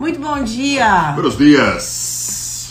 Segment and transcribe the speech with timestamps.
[0.00, 1.12] Muito bom dia!
[1.12, 2.70] Buenos dias!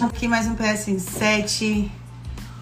[0.00, 1.88] Aqui mais um PS em 7.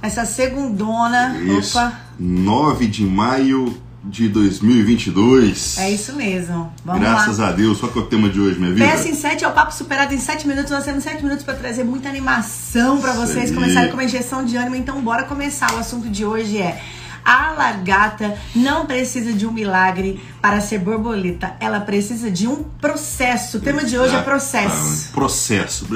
[0.03, 1.35] Essa segundona.
[1.39, 1.79] Isso.
[1.79, 1.99] Opa!
[2.21, 3.75] 9 de maio
[4.05, 5.79] de 2022.
[5.79, 6.71] É isso mesmo.
[6.85, 7.49] Vamos Graças lá.
[7.49, 7.81] a Deus.
[7.81, 8.87] Qual que é o tema de hoje, minha vida?
[8.89, 10.71] PS em 7 é o papo superado em 7 minutos.
[10.71, 14.55] Nós temos 7 minutos para trazer muita animação para vocês começarem com uma injeção de
[14.59, 14.77] ânimo.
[14.77, 15.73] Então, bora começar.
[15.73, 16.79] O assunto de hoje é.
[17.27, 21.57] A lagarta não precisa de um milagre para ser borboleta.
[21.59, 23.57] Ela precisa de um processo.
[23.57, 24.67] O tema de hoje é processo.
[24.67, 25.09] Exatamente.
[25.13, 25.87] Processo.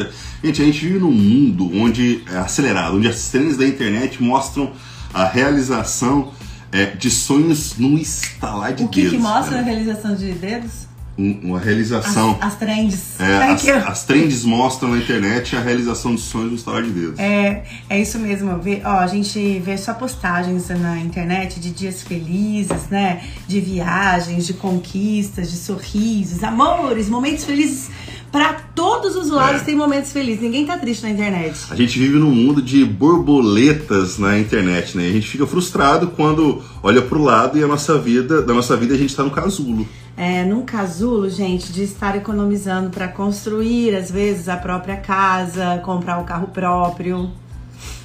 [0.42, 4.72] Gente, a gente vive num mundo onde é acelerado, onde as trends da internet mostram
[5.14, 6.32] a realização
[6.72, 9.70] é, de sonhos num estalar de O que, que dedos, mostra a né?
[9.70, 10.89] realização de dedos?
[11.18, 12.38] Um- Uma realização.
[12.40, 13.20] As, as trends.
[13.20, 17.18] É, as, as trends mostram na internet a realização de sonhos no estalar de dedos.
[17.18, 18.58] É, é isso mesmo.
[18.58, 23.22] Vê, ó, a gente vê só postagens na internet de dias felizes, né?
[23.46, 27.90] De viagens, de conquistas, de sorrisos, amores, momentos felizes.
[28.32, 29.64] Pra todos os lados É.
[29.64, 30.40] tem momentos felizes.
[30.40, 31.58] Ninguém tá triste na internet.
[31.68, 35.08] A gente vive num mundo de borboletas na internet, né?
[35.08, 38.94] A gente fica frustrado quando olha pro lado e a nossa vida, da nossa vida
[38.94, 39.86] a gente tá no casulo.
[40.16, 46.18] É, num casulo, gente, de estar economizando pra construir, às vezes, a própria casa, comprar
[46.20, 47.30] o carro próprio.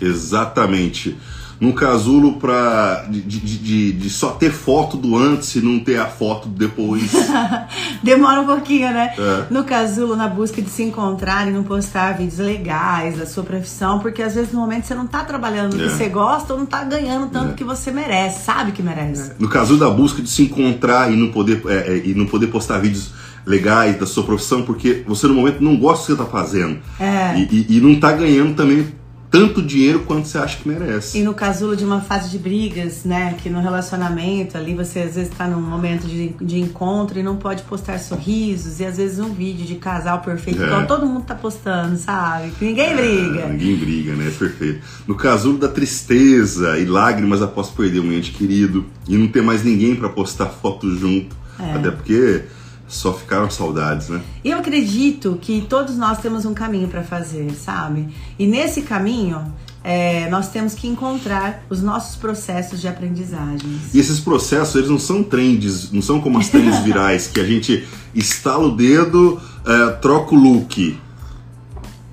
[0.01, 1.15] Exatamente.
[1.59, 5.97] Num casulo pra, de, de, de- de só ter foto do antes e não ter
[5.99, 7.11] a foto do depois.
[8.03, 9.13] Demora um pouquinho, né?
[9.17, 9.45] É.
[9.49, 13.99] No casulo, na busca de se encontrar e não postar vídeos legais da sua profissão,
[13.99, 15.87] porque às vezes no momento você não tá trabalhando no É.
[15.87, 19.31] que você gosta ou não tá ganhando tanto que você merece, sabe que merece.
[19.39, 22.47] No casulo da busca de se encontrar e não poder, é, é, e não poder
[22.47, 23.11] postar vídeos
[23.45, 26.79] legais da sua profissão, porque você no momento não gosta do que você tá fazendo.
[26.99, 27.37] É.
[27.37, 28.87] E, e- e não tá ganhando também
[29.31, 31.17] tanto dinheiro quanto você acha que merece.
[31.17, 33.35] E no casulo de uma fase de brigas, né?
[33.41, 37.35] Que no relacionamento ali você às vezes tá num momento de, de encontro e não
[37.35, 40.65] pode postar sorrisos e às vezes um vídeo de casal perfeito, É.
[40.65, 42.51] igual todo mundo tá postando, sabe?
[42.57, 43.45] Que ninguém briga.
[43.45, 44.31] Ah, ninguém briga, né?
[44.37, 44.81] Perfeito.
[45.07, 49.63] No casulo da tristeza e lágrimas após perder um ente querido e não ter mais
[49.63, 51.35] ninguém pra postar foto junto.
[51.59, 51.73] É.
[51.73, 52.43] Até porque
[52.87, 54.21] só ficaram saudades, né?
[54.43, 58.07] Eu acredito que todos nós temos um caminho para fazer, sabe?
[58.37, 59.53] E nesse caminho,
[59.83, 63.93] é, nós temos que encontrar os nossos processos de aprendizagens.
[63.93, 67.45] E esses processos, eles não são trends, não são como as trends virais, que a
[67.45, 70.99] gente estala o dedo, é, troca o look.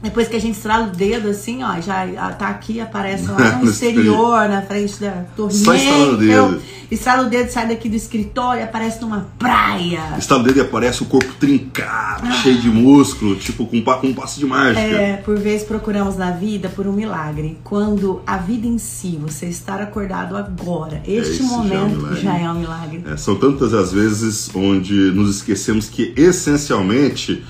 [0.02, 3.58] Depois que a gente estrala o dedo, assim, ó, já ah, tá aqui, aparece lá
[3.62, 6.62] no exterior, na frente da torre Só estrala o dedo.
[6.90, 10.14] Estrala o dedo, sai daqui do escritório, aparece numa praia.
[10.18, 14.12] Estala o dedo e aparece o corpo trincado, cheio de músculo, tipo com, com um
[14.12, 14.80] passo de mágica.
[14.80, 19.46] É, por vezes procuramos na vida por um milagre, quando a vida em si, você
[19.46, 22.20] estar acordado agora, este esse já é um momento milagre.
[22.20, 23.04] já é um milagre.
[23.10, 27.42] É, são tantas as vezes onde nos esquecemos que, essencialmente,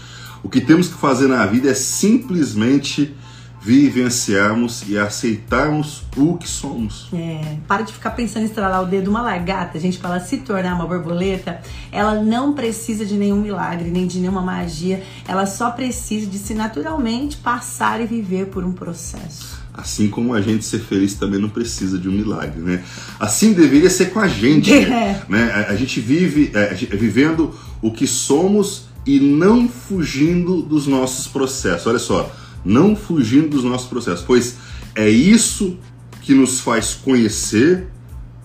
[0.43, 3.15] o que temos que fazer na vida é simplesmente
[3.63, 7.09] vivenciarmos e aceitarmos o que somos.
[7.13, 9.09] É, para de ficar pensando em estralar o dedo.
[9.09, 11.61] Uma lagarta, gente, para ela se tornar uma borboleta,
[11.93, 15.03] ela não precisa de nenhum milagre, nem de nenhuma magia.
[15.29, 19.63] Ela só precisa de se naturalmente passar e viver por um processo.
[19.73, 22.83] Assim como a gente ser feliz também não precisa de um milagre, né?
[23.19, 25.23] Assim deveria ser com a gente, É.
[25.29, 25.51] né?
[25.69, 31.87] A, a gente vive é, vivendo o que somos e não fugindo dos nossos processos.
[31.87, 32.31] Olha só,
[32.65, 34.57] não fugindo dos nossos processos, pois
[34.95, 35.79] é isso
[36.21, 37.89] que nos faz conhecer,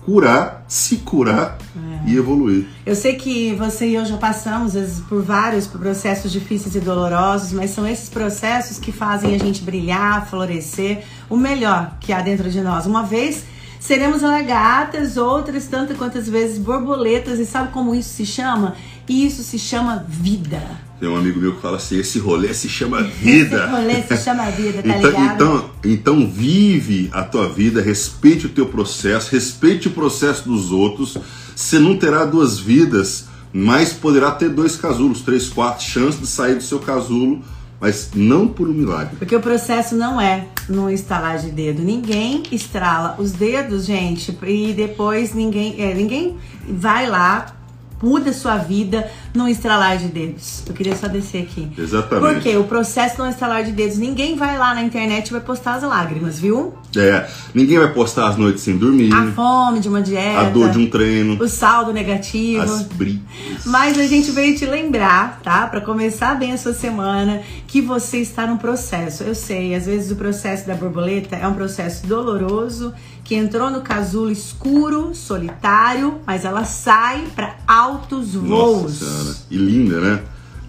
[0.04, 1.58] curar, se curar
[2.06, 2.66] e evoluir.
[2.84, 6.80] Eu sei que você e eu já passamos às vezes, por vários processos difíceis e
[6.80, 12.20] dolorosos, mas são esses processos que fazem a gente brilhar, florescer, o melhor que há
[12.20, 12.86] dentro de nós.
[12.86, 13.44] Uma vez
[13.78, 18.74] seremos lagartas, outras tantas quantas vezes borboletas, e sabe como isso se chama?
[19.08, 20.60] Isso se chama vida.
[21.00, 23.56] Tem um amigo meu que fala assim: esse rolê se chama vida.
[23.56, 25.34] Esse rolê se chama vida, tá então, ligado?
[25.34, 31.16] então, então vive a tua vida, respeite o teu processo, respeite o processo dos outros.
[31.54, 36.56] Você não terá duas vidas, mas poderá ter dois casulos, três, quatro chances de sair
[36.56, 37.42] do seu casulo,
[37.80, 39.16] mas não por um milagre.
[39.16, 41.82] Porque o processo não é num estalar de dedo.
[41.82, 46.36] Ninguém estrala os dedos, gente, e depois ninguém, é, ninguém
[46.68, 47.57] vai lá,
[48.02, 50.62] muda sua vida num estralar de dedos.
[50.66, 51.70] Eu queria só descer aqui.
[51.78, 52.34] Exatamente.
[52.34, 53.96] Porque o processo não estalar de dedos.
[53.96, 56.74] Ninguém vai lá na internet e vai postar as lágrimas, viu?
[56.96, 60.70] É, ninguém vai postar as noites sem dormir, A fome de uma dieta, a dor
[60.70, 62.62] de um treino, o saldo negativo.
[62.62, 63.20] as brigas.
[63.66, 65.66] Mas a gente veio te lembrar, tá?
[65.66, 69.22] Pra começar bem a sua semana, que você está num processo.
[69.22, 72.92] Eu sei, às vezes o processo da borboleta é um processo doloroso,
[73.22, 80.20] que entrou no casulo escuro, solitário, mas ela sai para altos Nossa E linda, né?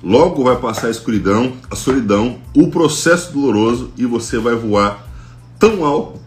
[0.03, 5.05] logo vai passar a escuridão, a solidão, o processo doloroso e você vai voar
[5.57, 6.19] tão alto,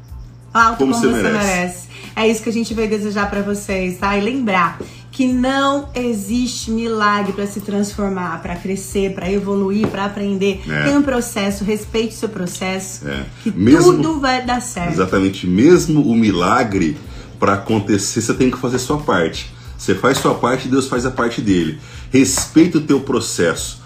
[0.52, 1.46] alto como, como, você, você merece.
[1.46, 1.88] merece.
[2.14, 4.16] É isso que a gente veio desejar para vocês, tá?
[4.16, 4.78] E lembrar
[5.10, 10.60] que não existe milagre para se transformar, para crescer, para evoluir, para aprender.
[10.68, 10.84] É.
[10.84, 13.24] Tem um processo, respeite seu processo, É.
[13.42, 14.92] que Mesmo- tudo vai dar certo.
[14.92, 16.96] Exatamente, mesmo o milagre
[17.38, 19.50] para acontecer, você tem que fazer sua parte.
[19.76, 21.80] Você faz sua parte, Deus faz a parte dele.
[22.12, 23.80] Respeita o teu processo.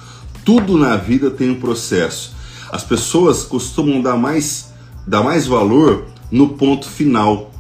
[0.45, 2.35] Tudo na vida tem um processo.
[2.73, 4.73] As pessoas costumam dar mais,
[5.07, 7.53] dar mais valor no ponto final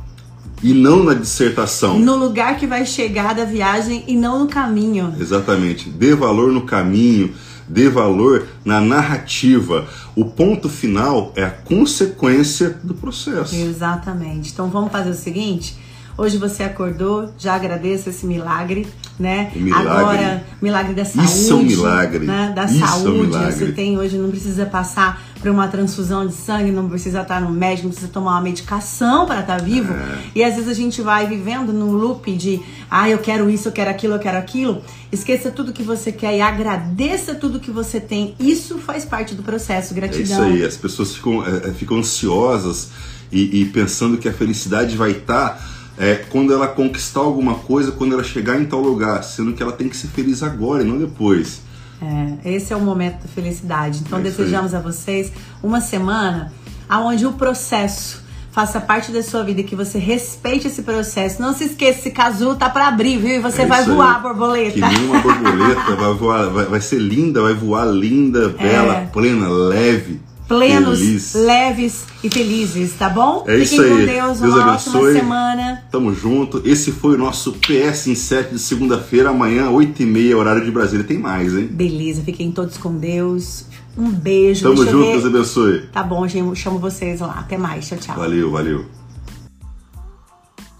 [0.62, 1.98] e não na dissertação.
[2.00, 5.14] No lugar que vai chegar da viagem e não no caminho.
[5.18, 5.88] Exatamente.
[5.88, 7.32] Dê valor no caminho,
[7.68, 9.86] dê valor na narrativa.
[10.16, 13.54] O ponto final é a consequência do processo.
[13.54, 14.50] Exatamente.
[14.50, 15.76] Então vamos fazer o seguinte.
[16.18, 18.86] Hoje você acordou, já agradeça esse milagre,
[19.18, 19.52] né?
[19.54, 19.88] Milagre.
[19.88, 21.30] Agora, milagre da saúde.
[21.30, 22.26] Isso é um milagre.
[22.26, 22.52] Né?
[22.56, 23.20] Da Isso é um saúde.
[23.20, 23.52] milagre.
[23.52, 27.50] Você tem hoje, não precisa passar por uma transfusão de sangue, não precisa estar no
[27.50, 29.92] médico, não precisa tomar uma medicação para estar vivo.
[29.92, 30.18] É.
[30.34, 33.72] E às vezes a gente vai vivendo num loop de ah, eu quero isso, eu
[33.72, 34.82] quero aquilo, eu quero aquilo.
[35.12, 38.34] Esqueça tudo que você quer e agradeça tudo que você tem.
[38.40, 39.92] Isso faz parte do processo.
[39.92, 40.22] É Gratidão.
[40.22, 42.90] isso aí, as pessoas ficam, é, é, ficam ansiosas
[43.30, 48.12] e, e pensando que a felicidade vai estar é, quando ela conquistar alguma coisa, quando
[48.14, 50.98] ela chegar em tal lugar, sendo que ela tem que ser feliz agora e não
[50.98, 51.60] depois.
[52.02, 54.02] É, esse é o momento da felicidade.
[54.06, 55.32] Então É desejamos a vocês
[55.62, 56.52] uma semana
[56.90, 61.42] onde o processo faça parte da sua vida, que você respeite esse processo.
[61.42, 63.30] Não se esqueça, esse casulo tá para abrir, viu?
[63.36, 63.86] E você É vai aí.
[63.86, 64.88] voar, Que borboleta.
[64.88, 70.20] nem uma borboleta, vai, voar, vai, vai ser linda, vai voar linda, bela, plena, leve,
[70.22, 70.35] É.
[70.48, 71.34] Plenos, feliz.
[71.34, 73.44] leves e felizes, tá bom?
[73.48, 74.06] É isso Fiquem aí.
[74.06, 75.12] com Deus, Deus uma ótima abençoe.
[75.14, 75.84] semana.
[75.90, 76.62] Tamo junto.
[76.64, 81.04] Esse foi o nosso PS em 7 de segunda-feira, amanhã, 8h30, horário de Brasília.
[81.04, 81.66] Tem mais, hein?
[81.66, 83.66] Beleza, fiquem todos com Deus.
[83.98, 84.62] Um beijo.
[84.62, 85.10] Tamo Deixa junto.
[85.10, 85.86] Deus abençoe.
[85.92, 87.40] Tá bom, gente, eu chamo vocês lá.
[87.40, 88.16] Até mais, tchau, tchau.
[88.16, 88.86] Valeu, valeu.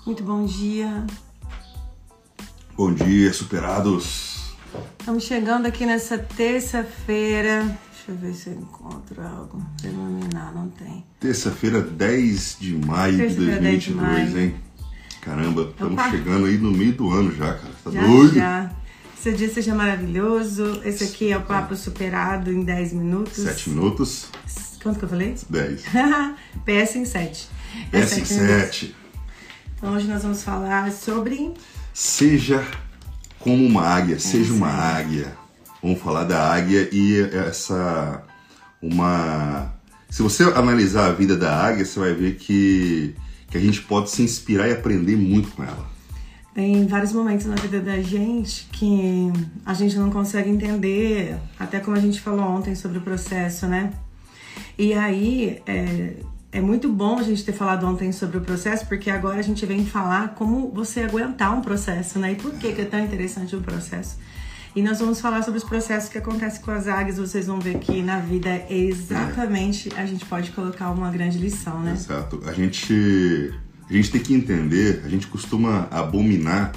[0.06, 1.04] Muito bom dia.
[2.76, 4.36] Bom dia, superados.
[5.00, 7.76] Estamos chegando aqui nessa terça-feira.
[8.06, 10.55] Deixa eu ver se eu encontro algo pra iluminar.
[10.55, 11.05] Não tem.
[11.19, 14.38] Terça-feira, 10 de maio de Terça-feira, 10 de 2022, maio.
[14.47, 14.55] hein?
[15.20, 16.11] Caramba, estamos Opa.
[16.11, 17.73] chegando aí no meio do ano já, cara.
[17.82, 18.35] Tá Já, doido?
[18.35, 18.70] já.
[19.19, 20.81] Esse dia seja maravilhoso.
[20.85, 23.38] Esse aqui é o papo superado em 10 minutos.
[23.43, 24.29] 7 minutos,
[24.81, 25.35] Quanto que eu falei?
[25.50, 25.82] 10.
[26.64, 27.49] PS em 7.
[27.91, 28.94] PS em 7.
[29.76, 31.52] Então hoje nós vamos falar sobre.
[31.93, 32.64] Seja
[33.41, 35.37] como uma águia, seja uma águia.
[35.82, 38.23] Vamos falar da águia e essa
[38.81, 39.73] uma
[40.08, 43.14] se você analisar a vida da águia, você vai ver que
[43.50, 45.87] que a gente pode se inspirar e aprender muito com ela.
[46.55, 49.31] Tem vários momentos na vida da gente que
[49.64, 53.93] a gente não consegue entender, até como a gente falou ontem sobre o processo, né?
[54.78, 56.14] E aí é,
[56.50, 59.67] é muito bom a gente ter falado ontem sobre o processo, porque agora a gente
[59.67, 62.32] vem falar como você aguentar um processo, né?
[62.32, 64.17] E por que, que é tão interessante o processo.
[64.76, 67.17] E nós vamos falar sobre os processos que acontecem com as águias.
[67.17, 71.81] Vocês vão ver que na vida é exatamente a gente pode colocar uma grande lição,
[71.81, 71.94] né?
[71.94, 72.43] Exato.
[72.44, 73.55] A gente,
[73.88, 76.73] a gente tem que entender, a gente costuma abominar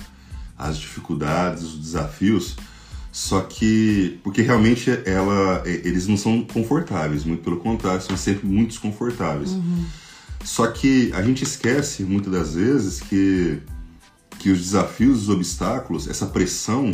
[0.57, 2.55] as dificuldades, os desafios,
[3.11, 8.69] só que porque realmente ela, eles não são confortáveis, muito pelo contrário, são sempre muito
[8.69, 9.57] desconfortáveis.
[10.41, 13.61] Só que a gente esquece muitas das vezes que
[14.37, 16.93] que os desafios, os obstáculos, essa pressão,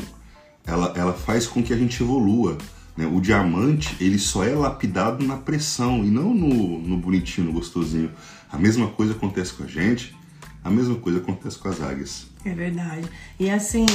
[0.65, 2.57] ela, ela faz com que a gente evolua.
[2.97, 3.05] Né?
[3.05, 8.11] O diamante, ele só é lapidado na pressão e não no, no bonitinho, no gostosinho.
[8.51, 10.15] A mesma coisa acontece com a gente,
[10.63, 12.27] a mesma coisa acontece com as águias.
[12.43, 13.07] É verdade.
[13.39, 13.85] E assim,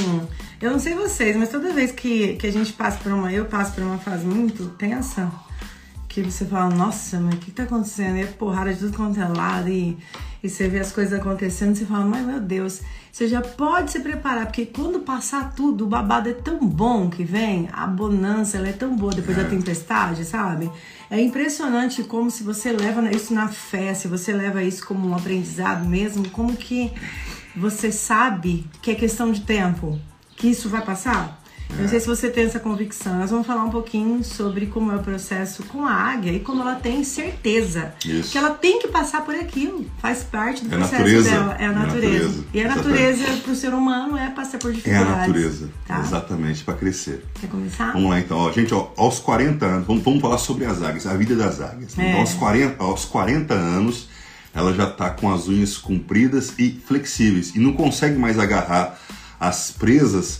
[0.61, 3.45] eu não sei vocês, mas toda vez que, que a gente passa por uma, eu
[3.45, 5.31] passo por uma fase muito tensa,
[6.07, 8.17] que você fala, nossa, mas o que tá acontecendo?
[8.17, 9.97] E é porrada de tudo quanto é lado, e,
[10.43, 12.81] e você vê as coisas acontecendo, você fala, mas meu Deus,
[13.11, 17.23] você já pode se preparar, porque quando passar tudo, o babado é tão bom que
[17.23, 20.71] vem, a bonança, ela é tão boa depois da tempestade, sabe?
[21.09, 25.15] É impressionante como se você leva isso na fé, se você leva isso como um
[25.15, 26.91] aprendizado mesmo, como que
[27.55, 29.99] você sabe que é questão de tempo,
[30.37, 31.40] que isso vai passar?
[31.77, 33.17] Eu não sei se você tem essa convicção.
[33.17, 36.61] Nós vamos falar um pouquinho sobre como é o processo com a águia e como
[36.61, 38.31] ela tem certeza Isso.
[38.31, 39.85] que ela tem que passar por aquilo.
[39.99, 41.29] Faz parte do É processo natureza.
[41.31, 41.55] dela.
[41.57, 42.13] É a É a natureza.
[42.27, 42.45] natureza.
[42.53, 45.17] E a natureza para o ser humano é passar por É a dificuldades.
[45.17, 45.99] natureza, Tá?
[46.01, 47.25] exatamente, para crescer.
[47.39, 47.93] Quer começar?
[47.93, 51.07] Vamos lá então, ó, gente, ó, aos 40 anos, vamos, vamos falar sobre as águias,
[51.07, 51.97] a vida das águias.
[51.97, 52.09] É.
[52.09, 54.07] Então, aos 40, aos 40 anos,
[54.53, 58.99] ela já está com as unhas compridas e flexíveis e não consegue mais agarrar
[59.39, 60.37] as presas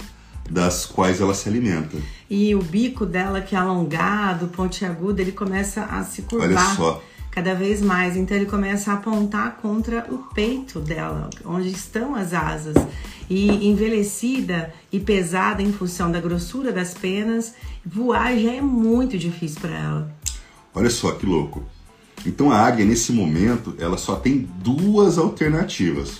[0.49, 1.97] das quais ela se alimenta.
[2.29, 6.49] E o bico dela, que é alongado, pontiagudo, ele começa a se curvar.
[6.49, 7.03] Olha só.
[7.29, 8.17] Cada vez mais.
[8.17, 12.75] Então ele começa a apontar contra o peito dela, onde estão as asas.
[13.29, 17.53] E envelhecida e pesada em função da grossura das penas,
[17.85, 20.15] voar já é muito difícil para ela.
[20.73, 21.63] Olha só que louco.
[22.25, 26.19] Então a águia, nesse momento, ela só tem duas alternativas.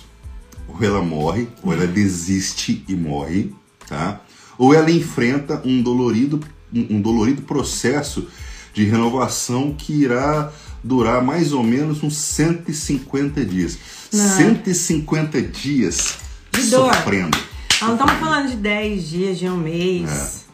[0.66, 3.54] Ou ela morre, ou ela desiste e morre,
[3.88, 4.20] tá?
[4.58, 6.40] Ou ela enfrenta um dolorido,
[6.72, 8.28] um dolorido processo
[8.72, 10.50] de renovação que irá
[10.82, 13.78] durar mais ou menos uns 150 dias.
[14.12, 14.36] Não.
[14.36, 16.18] 150 dias
[16.50, 17.36] de sofrendo.
[17.36, 17.88] Dor.
[17.88, 20.08] Não estamos falando de 10 dias, de um mês.
[20.08, 20.51] É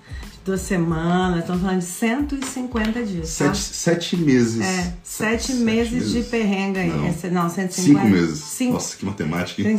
[0.48, 3.36] duas semanas, estamos falando de 150 dias.
[3.36, 3.54] Tá?
[3.54, 4.60] Sete, sete meses.
[4.60, 6.88] É, sete, sete meses, meses, de perrenga aí.
[6.88, 7.70] Não, Esse, não 150.
[8.00, 8.38] Cinco meses.
[8.38, 8.72] Cinco.
[8.72, 9.62] Nossa, que matemática.
[9.62, 9.78] Hein?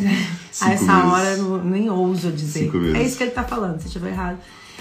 [0.62, 1.12] A essa meses.
[1.12, 2.66] hora eu nem ouso dizer.
[2.66, 2.96] Cinco meses.
[2.96, 4.38] É isso que ele está falando, se estiver errado.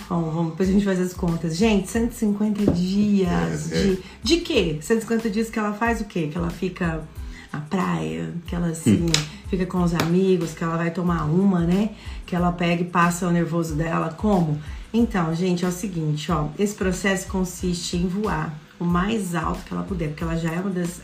[0.09, 1.57] Bom, vamos, depois a gente faz as contas.
[1.57, 3.93] Gente, 150 dias é, de.
[3.93, 3.99] É.
[4.23, 4.79] De quê?
[4.81, 6.29] 150 dias que ela faz o quê?
[6.31, 7.03] Que ela fica
[7.51, 9.23] na praia, que ela assim, hum.
[9.49, 11.91] fica com os amigos, que ela vai tomar uma, né?
[12.27, 14.15] Que ela pega e passa o nervoso dela.
[14.17, 14.59] Como?
[14.93, 16.49] Então, gente, é o seguinte, ó.
[16.59, 20.61] Esse processo consiste em voar o mais alto que ela puder, porque ela já é
[20.61, 21.01] uma das,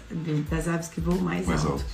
[0.51, 1.73] das aves que voam mais, mais alto.
[1.73, 1.85] alto.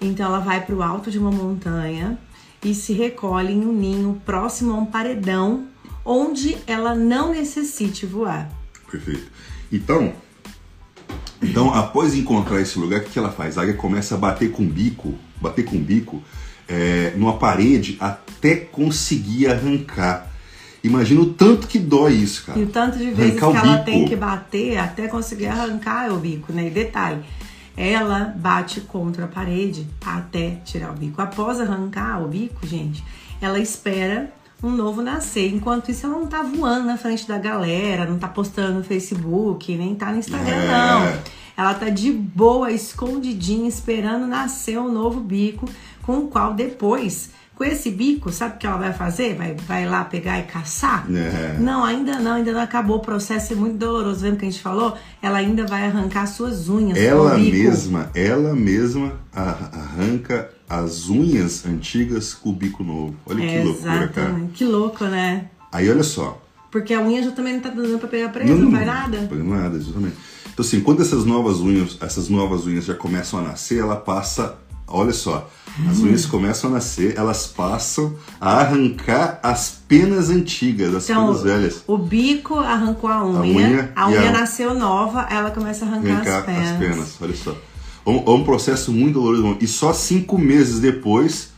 [0.00, 2.18] Então, ela vai para o alto de uma montanha
[2.62, 5.66] e se recolhe em um ninho próximo a um paredão
[6.04, 8.50] onde ela não necessite voar.
[8.90, 9.30] Perfeito.
[9.72, 10.12] Então,
[11.42, 13.58] então após encontrar esse lugar, o que ela faz?
[13.58, 16.22] A águia começa a bater com o bico, bater com o bico
[16.68, 20.32] é, numa parede até conseguir arrancar.
[20.84, 22.58] Imagina o tanto que dói isso, cara.
[22.58, 26.18] E o tanto de vezes arrancar que ela tem que bater até conseguir arrancar o
[26.18, 26.66] bico, né?
[26.66, 27.22] E detalhe,
[27.74, 31.22] ela bate contra a parede até tirar o bico.
[31.22, 33.02] Após arrancar o bico, gente,
[33.40, 34.30] ela espera
[34.62, 35.54] um novo nascer.
[35.54, 39.74] Enquanto isso, ela não tá voando na frente da galera, não tá postando no Facebook,
[39.74, 40.68] nem tá no Instagram, é.
[40.68, 41.22] não.
[41.56, 45.66] Ela tá de boa, escondidinha, esperando nascer um novo bico,
[46.02, 49.34] com o qual depois com esse bico, sabe o que ela vai fazer?
[49.36, 51.06] Vai, vai lá pegar e caçar?
[51.10, 51.56] É.
[51.58, 52.96] Não, ainda não, ainda não acabou.
[52.96, 54.24] O processo é muito doloroso.
[54.24, 54.96] Lembra que a gente falou?
[55.22, 56.98] Ela ainda vai arrancar suas unhas.
[56.98, 63.14] Ela mesma, ela mesma arranca as unhas antigas com o bico novo.
[63.26, 64.40] Olha que loucura, cara.
[64.52, 65.46] Que louco, né?
[65.70, 66.40] Aí olha só.
[66.70, 69.20] Porque a unha já também não tá dando pra pegar presa, não, não vai nada?
[69.20, 70.16] Não vai nada, exatamente.
[70.52, 74.56] Então assim, quando essas novas unhas, essas novas unhas já começam a nascer, ela passa,
[74.86, 75.50] olha só,
[75.90, 81.42] as unhas começam a nascer, elas passam a arrancar as penas antigas, as então, penas
[81.42, 81.82] velhas.
[81.86, 84.32] O bico arrancou a unha, a unha, a unha a...
[84.32, 86.70] nasceu nova, ela começa a arrancar, arrancar as penas.
[86.70, 87.56] As penas, olha só.
[88.06, 89.56] É um, é um processo muito doloroso.
[89.60, 91.50] E só cinco meses depois,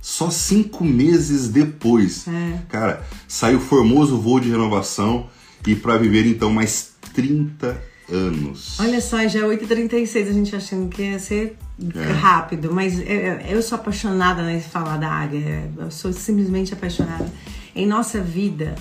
[0.00, 2.58] só cinco meses depois, é.
[2.68, 5.28] cara, sai o formoso voo de renovação
[5.64, 8.78] e para viver então mais 30 anos.
[8.78, 11.56] Olha só, já é 8h36, a gente achando que ia ser
[11.94, 12.12] é.
[12.12, 17.32] rápido, mas eu, eu sou apaixonada em falar da águia, eu sou simplesmente apaixonada.
[17.74, 18.74] Em nossa vida,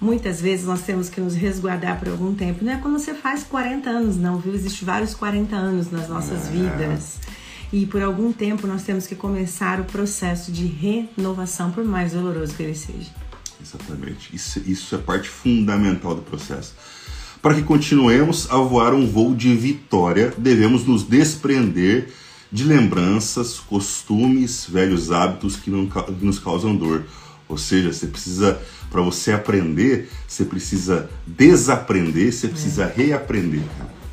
[0.00, 2.64] muitas vezes nós temos que nos resguardar por algum tempo.
[2.64, 4.54] Não é quando você faz 40 anos, não, viu?
[4.54, 6.50] Existem vários 40 anos nas nossas é.
[6.50, 7.18] vidas.
[7.72, 12.54] E por algum tempo nós temos que começar o processo de renovação, por mais doloroso
[12.54, 13.10] que ele seja.
[13.62, 14.34] Exatamente.
[14.34, 16.74] Isso, isso é parte fundamental do processo.
[17.42, 22.10] Para que continuemos a voar um voo de vitória, devemos nos desprender
[22.52, 27.04] de lembranças, costumes, velhos hábitos que, não, que nos causam dor.
[27.48, 32.92] Ou seja, você precisa, para você aprender, você precisa desaprender, você precisa é.
[32.94, 33.62] reaprender.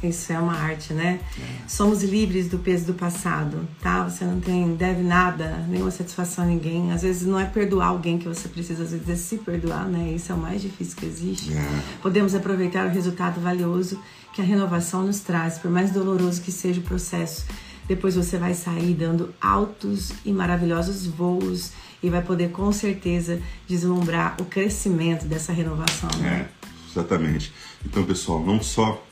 [0.01, 1.19] Isso é uma arte, né?
[1.39, 1.67] É.
[1.67, 4.03] Somos livres do peso do passado, tá?
[4.07, 6.91] Você não tem, deve nada, nenhuma satisfação a ninguém.
[6.91, 10.13] Às vezes não é perdoar alguém que você precisa, às vezes é se perdoar, né?
[10.13, 11.53] Isso é o mais difícil que existe.
[11.53, 11.83] É.
[12.01, 13.99] Podemos aproveitar o resultado valioso
[14.33, 17.45] que a renovação nos traz, por mais doloroso que seja o processo.
[17.87, 21.71] Depois você vai sair dando altos e maravilhosos voos
[22.03, 26.09] e vai poder com certeza deslumbrar o crescimento dessa renovação.
[26.19, 26.47] Né?
[26.63, 27.51] É, exatamente.
[27.85, 29.06] Então, pessoal, não só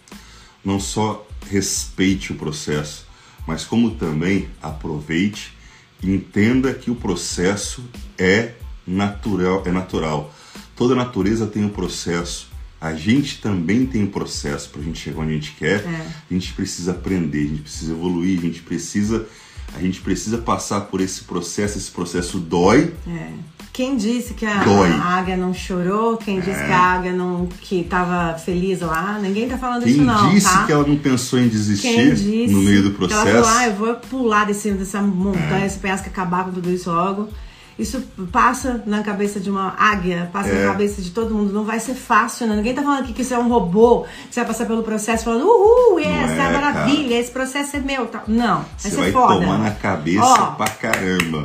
[0.66, 3.06] não só respeite o processo,
[3.48, 5.54] mas como também aproveite
[6.02, 7.84] e entenda que o processo
[8.18, 8.54] é
[8.86, 10.34] natural, é natural.
[10.76, 12.50] Toda natureza tem um processo.
[12.82, 15.86] A gente também tem um processo para a gente chegar onde a gente quer.
[15.86, 16.08] É.
[16.30, 19.28] A gente precisa aprender, a gente precisa evoluir, a gente precisa
[19.74, 21.78] a gente precisa passar por esse processo.
[21.78, 22.94] Esse processo dói.
[23.08, 23.34] É.
[23.76, 26.16] Quem disse que a, a, águia não chorou?
[26.16, 26.66] Quem disse é.
[26.66, 29.20] que a águia não que estava feliz lá?
[29.22, 30.66] Ninguém tá falando Quem isso não, disse tá?
[30.66, 33.28] que ela não pensou em desistir no meio do processo?
[33.28, 35.66] ela falou, ah, eu vou pular desse, dessa montanha, é.
[35.66, 37.28] esse penhasco acabar com tudo isso logo.
[37.78, 38.02] Isso
[38.32, 40.64] passa na cabeça de uma águia, passa É.
[40.64, 41.52] na cabeça de todo mundo.
[41.52, 42.56] Não vai ser fácil, né?
[42.56, 45.26] Ninguém tá falando aqui que isso é um robô, que você vai passar pelo processo
[45.26, 48.10] falando, uhul, essa é, é, maravilha, esse processo é meu.
[48.26, 49.34] Não, vai Você ser vai foda.
[49.34, 50.52] tomar na cabeça Ó.
[50.52, 51.44] pra caramba.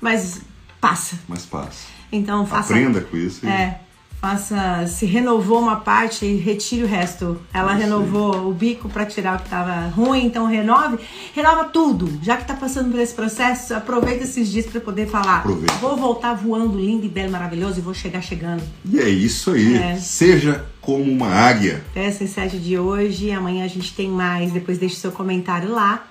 [0.00, 0.47] Mas
[0.80, 1.18] passa.
[1.28, 1.86] Mas passa.
[2.10, 2.72] Então faça.
[2.72, 3.44] Aprenda com isso.
[3.44, 3.80] e- É.
[4.20, 4.84] Faça.
[4.88, 7.40] Se renovou uma parte, retire o resto.
[7.54, 7.78] Ela aí.
[7.82, 10.98] renovou o bico pra tirar o que tava ruim, então renove.
[11.36, 12.18] Renova tudo.
[12.20, 15.36] Já que tá passando por esse processo, aproveita esses dias pra poder falar.
[15.38, 15.72] Aproveita.
[15.74, 18.60] Vou voltar voando lindo e belo, maravilhoso e vou chegar chegando.
[18.84, 19.76] E é isso aí.
[19.76, 19.96] É.
[19.98, 21.84] Seja como uma águia.
[21.94, 23.30] Essa é a sete de hoje.
[23.30, 24.50] Amanhã a gente tem mais.
[24.50, 26.04] Depois deixe seu comentário lá.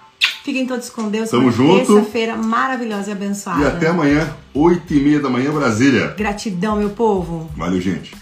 [0.47, 1.29] Fiquem todos com Deus.
[1.29, 1.93] Tamo junto.
[1.93, 3.61] Terça-feira maravilhosa e abençoada.
[3.61, 6.15] E até amanhã, 8 e meia da manhã, Brasília.
[6.17, 7.51] Gratidão, meu povo.
[7.57, 8.15] Valeu, gente.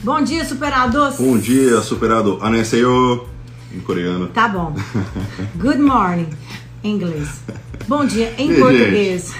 [0.00, 1.16] Bom dia, superados.
[1.16, 2.38] Bom dia, superado.
[2.40, 3.26] Aneseyo.
[3.74, 4.28] Em coreano.
[4.28, 4.76] Tá bom.
[5.58, 6.28] Good morning,
[6.82, 7.28] em inglês.
[7.88, 9.32] Bom dia em E português.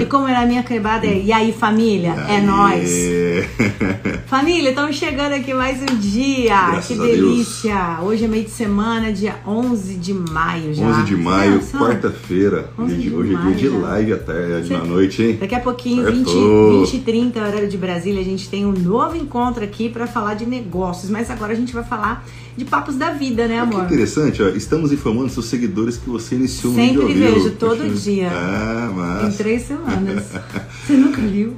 [0.00, 2.12] E como é na minha quebrada é E aí, família?
[2.28, 2.40] É Aê.
[2.42, 2.90] nóis.
[4.26, 6.70] Família, estamos chegando aqui mais um dia.
[6.70, 7.98] Graças que a delícia.
[8.02, 10.84] Hoje é meio de semana, dia 11 de maio já.
[10.86, 12.70] 11 de maio, quarta-feira.
[12.78, 15.22] 11 Dia de- de Hoje é maio dia de live à tarde, Cê- na noite,
[15.22, 15.38] hein?
[15.40, 16.16] Daqui a pouquinho, Certo.
[16.16, 20.06] 20, 20 e 30, horário de Brasília, a gente tem um novo encontro aqui para
[20.06, 21.10] falar de negócios.
[21.10, 22.24] Mas agora a gente vai falar
[22.60, 23.84] de papos da vida, né, que amor?
[23.86, 24.48] interessante, ó.
[24.48, 28.30] Estamos informando seus seguidores que você iniciou Sempre um vídeo vejo, todo dia.
[28.32, 29.36] Ah, Em massa.
[29.38, 30.24] três semanas.
[30.86, 31.54] Você nunca viu?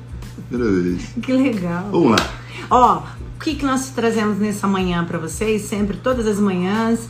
[0.48, 1.02] Primeira vez.
[1.22, 1.88] Que legal.
[1.90, 2.30] Vamos lá.
[2.70, 2.98] Ó,
[3.36, 5.62] o que, que nós trazemos nessa manhã para vocês?
[5.62, 7.08] Sempre, todas as manhãs,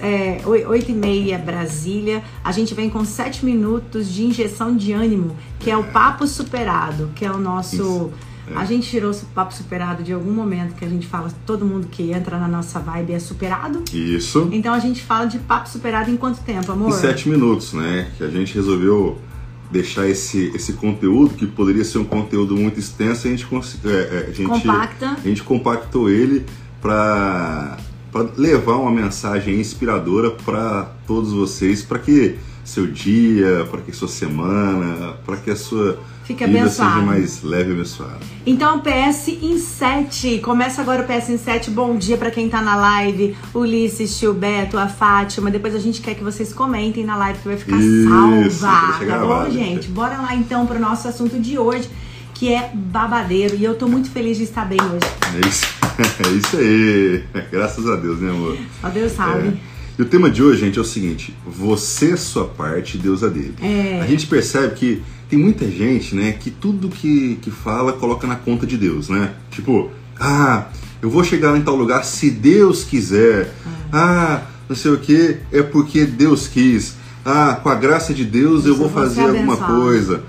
[0.00, 2.22] é, oi- oito e meia Brasília.
[2.42, 7.10] A gente vem com sete minutos de injeção de ânimo, que é o Papo Superado,
[7.14, 7.74] que é o nosso...
[7.76, 8.10] Isso,
[8.50, 8.56] é.
[8.56, 11.88] A gente tirou o Papo Superado de algum momento que a gente fala, todo mundo
[11.88, 13.82] que entra na nossa vibe é superado.
[13.92, 14.48] Isso.
[14.52, 16.90] Então a gente fala de Papo Superado em quanto tempo, amor?
[16.90, 18.10] Em sete minutos, né?
[18.16, 19.18] Que a gente resolveu
[19.70, 23.46] deixar esse, esse conteúdo, que poderia ser um conteúdo muito extenso, a gente,
[23.84, 25.10] é, é, a gente, Compacta.
[25.10, 26.46] a gente compactou ele
[26.80, 27.76] para
[28.36, 35.14] levar uma mensagem inspiradora para todos vocês, para que seu dia, para que sua semana,
[35.24, 36.94] para que a sua Fique vida abençoado.
[36.94, 38.18] seja mais leve e abençoada.
[38.44, 40.38] Então, PS em 7.
[40.40, 41.70] Começa agora o PS em 7.
[41.70, 43.36] Bom dia pra quem tá na live.
[43.54, 45.48] Ulisses, tio Beto, a Fátima.
[45.50, 49.06] Depois a gente quer que vocês comentem na live que vai ficar Isso, salva.
[49.06, 49.88] Tá bom, gente?
[49.88, 51.88] Bora lá então pro nosso assunto de hoje,
[52.34, 53.54] que é babadeiro.
[53.54, 55.06] E eu tô muito feliz de estar bem hoje.
[55.36, 55.66] É isso,
[56.26, 57.24] é isso aí.
[57.52, 58.58] Graças a Deus, né, amor?
[58.80, 59.48] Só Deus sabe.
[59.48, 59.75] É.
[59.98, 63.28] E o tema de hoje, gente, é o seguinte: você é sua parte, Deus a
[63.28, 63.54] dele.
[63.62, 64.00] É.
[64.02, 68.36] A gente percebe que tem muita gente, né, que tudo que, que fala coloca na
[68.36, 69.32] conta de Deus, né?
[69.50, 70.66] Tipo, ah,
[71.02, 73.52] eu vou chegar em tal lugar se Deus quiser.
[73.92, 76.94] Ah, não sei o que, é porque Deus quis.
[77.24, 80.22] Ah, com a graça de Deus eu Isso, vou fazer é alguma coisa.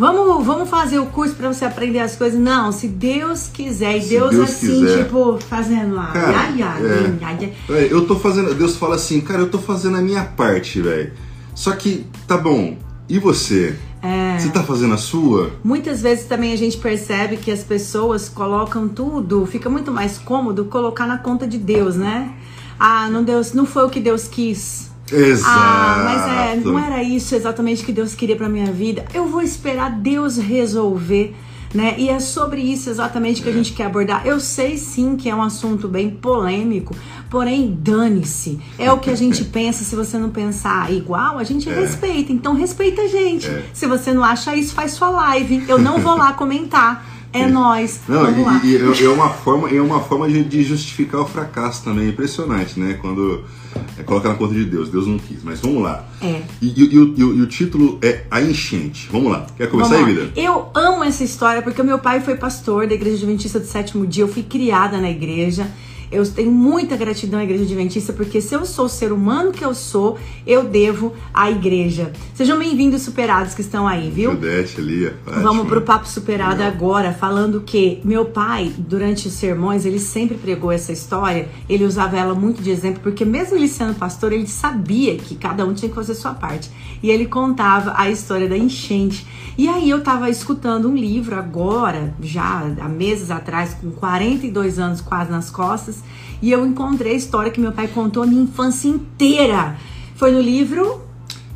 [0.00, 2.40] Vamos, vamos fazer o curso pra você aprender as coisas?
[2.40, 3.98] Não, se Deus quiser.
[3.98, 5.04] E Deus, Deus assim, quiser.
[5.04, 6.06] tipo, fazendo lá.
[6.06, 7.18] Cara, ai, ai, é.
[7.20, 8.54] ai, ai, Eu tô fazendo.
[8.54, 11.12] Deus fala assim, cara, eu tô fazendo a minha parte, velho.
[11.54, 12.78] Só que, tá bom,
[13.10, 13.76] e você?
[14.02, 14.38] É.
[14.38, 15.50] Você tá fazendo a sua?
[15.62, 20.64] Muitas vezes também a gente percebe que as pessoas colocam tudo, fica muito mais cômodo
[20.64, 22.32] colocar na conta de Deus, né?
[22.78, 24.89] Ah, não, Deus, não foi o que Deus quis.
[25.12, 25.50] Exato.
[25.50, 29.04] Ah, mas é, não era isso exatamente que Deus queria pra minha vida.
[29.12, 31.34] Eu vou esperar Deus resolver,
[31.74, 31.94] né?
[31.98, 34.26] E é sobre isso exatamente que a gente quer abordar.
[34.26, 36.94] Eu sei sim que é um assunto bem polêmico,
[37.28, 38.58] porém, dane-se.
[38.78, 39.84] É o que a gente pensa.
[39.84, 42.32] Se você não pensar igual, a gente respeita.
[42.32, 43.46] Então, respeita a gente.
[43.48, 43.64] É.
[43.72, 45.64] Se você não acha isso, faz sua live.
[45.68, 47.09] Eu não vou lá comentar.
[47.32, 48.00] É nós.
[48.08, 48.60] Não, Vamos lá.
[48.64, 52.08] e, e é- é uma forma, é uma forma de, de justificar o fracasso também.
[52.08, 52.98] Impressionante, né?
[53.00, 53.44] Quando
[53.96, 54.88] é, coloca na conta de Deus.
[54.90, 55.42] Deus não quis.
[55.44, 56.04] Mas vamos lá.
[56.20, 56.42] É.
[56.60, 59.08] E, e- e o- e o, e título é A Enchente.
[59.12, 59.46] Vamos lá.
[59.56, 60.32] Quer começar aí, vida?
[60.34, 64.06] Eu amo essa história porque o meu pai foi pastor da Igreja Adventista do Sétimo
[64.06, 64.24] Dia.
[64.24, 65.70] Eu fui criada na igreja.
[66.10, 69.64] Eu tenho muita gratidão à Igreja Adventista porque se eu sou o ser humano que
[69.64, 72.12] eu sou, eu devo à igreja.
[72.34, 74.32] Sejam bem-vindos, superados que estão aí, viu?
[74.32, 75.06] Judete ali.
[75.06, 75.42] a Fátima.
[75.42, 76.72] Vamos pro papo superado Legal.
[76.72, 81.48] agora, falando que meu pai, durante os sermões, ele sempre pregou essa história.
[81.68, 85.64] Ele usava ela muito de exemplo, porque mesmo ele sendo pastor, ele sabia que cada
[85.64, 86.72] um tinha que fazer sua parte.
[87.00, 89.24] E ele contava a história da enchente.
[89.56, 95.00] E aí eu tava escutando um livro agora, já há meses atrás, com 42 anos
[95.00, 95.99] quase nas costas,
[96.42, 99.76] e eu encontrei a história que meu pai contou a minha infância inteira.
[100.16, 101.00] Foi no livro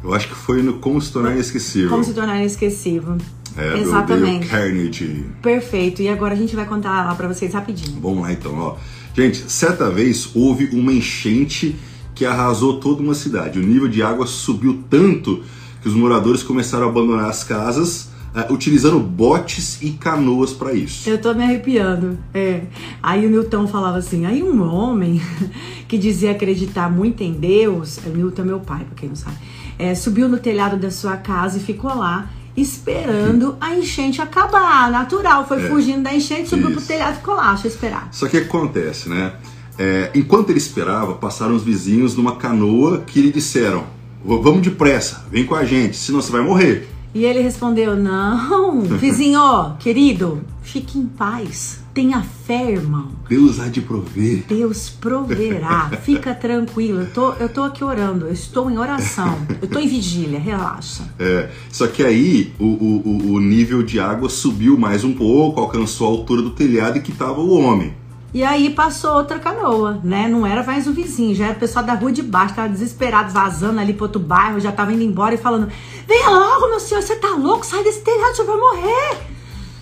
[0.02, 1.90] Eu acho que foi no Como se tornar inesquecível.
[1.90, 3.16] Como se tornar inesquecível.
[3.56, 4.48] É, Exatamente.
[4.48, 5.26] Carnegie.
[5.40, 6.02] Perfeito.
[6.02, 8.00] E agora a gente vai contar lá pra vocês rapidinho.
[8.00, 8.76] Vamos lá então, ó.
[9.16, 11.76] Gente, certa vez houve uma enchente
[12.14, 13.58] que arrasou toda uma cidade.
[13.58, 15.42] O nível de água subiu tanto
[15.82, 21.08] que os moradores começaram a abandonar as casas, uh, utilizando botes e canoas para isso.
[21.08, 22.18] Eu tô me arrepiando.
[22.34, 22.62] É.
[23.02, 25.22] Aí o Newton falava assim: aí um homem
[25.86, 29.36] que dizia acreditar muito em Deus, o Newton é meu pai, pra quem não sabe,
[29.78, 34.90] é, subiu no telhado da sua casa e ficou lá esperando a enchente acabar.
[34.90, 36.78] Natural, foi é, fugindo da enchente, subiu isso.
[36.78, 38.08] pro telhado e ficou lá, deixa eu esperar.
[38.12, 39.32] Só que acontece, né?
[39.76, 43.84] É, enquanto ele esperava, passaram os vizinhos numa canoa que lhe disseram:
[44.24, 46.93] Vamos depressa, vem com a gente, senão você vai morrer.
[47.14, 51.84] E ele respondeu: Não, vizinho, querido, fique em paz.
[51.94, 53.12] Tenha fé, irmão.
[53.28, 54.42] Deus há de prover.
[54.48, 55.90] Deus proverá.
[56.02, 57.02] Fica tranquilo.
[57.02, 58.26] Eu tô, eu tô aqui orando.
[58.26, 59.38] Eu estou em oração.
[59.62, 60.40] Eu tô em vigília.
[60.40, 61.04] Relaxa.
[61.20, 66.08] É, só que aí o, o, o nível de água subiu mais um pouco, alcançou
[66.08, 67.94] a altura do telhado e que estava o homem.
[68.34, 70.26] E aí passou outra canoa, né?
[70.26, 73.32] Não era mais o vizinho, já era o pessoal da rua de baixo, tava desesperado,
[73.32, 75.70] vazando ali pro outro bairro, já tava indo embora e falando:
[76.04, 77.64] Venha logo, meu senhor, você tá louco?
[77.64, 79.18] Sai desse telhado, você vai morrer.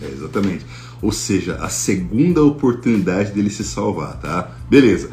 [0.03, 0.67] É, exatamente.
[1.01, 4.51] Ou seja, a segunda oportunidade dele se salvar, tá?
[4.69, 5.09] Beleza.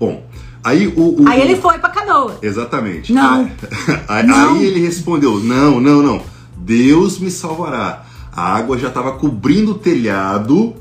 [0.00, 0.26] Bom,
[0.64, 1.22] aí o.
[1.22, 2.38] o aí ele foi pra canoa.
[2.40, 3.12] Exatamente.
[3.12, 3.50] Não.
[4.08, 4.54] Aí, não.
[4.54, 6.22] aí ele respondeu: Não, não, não.
[6.56, 8.06] Deus me salvará.
[8.32, 10.74] A água já estava cobrindo o telhado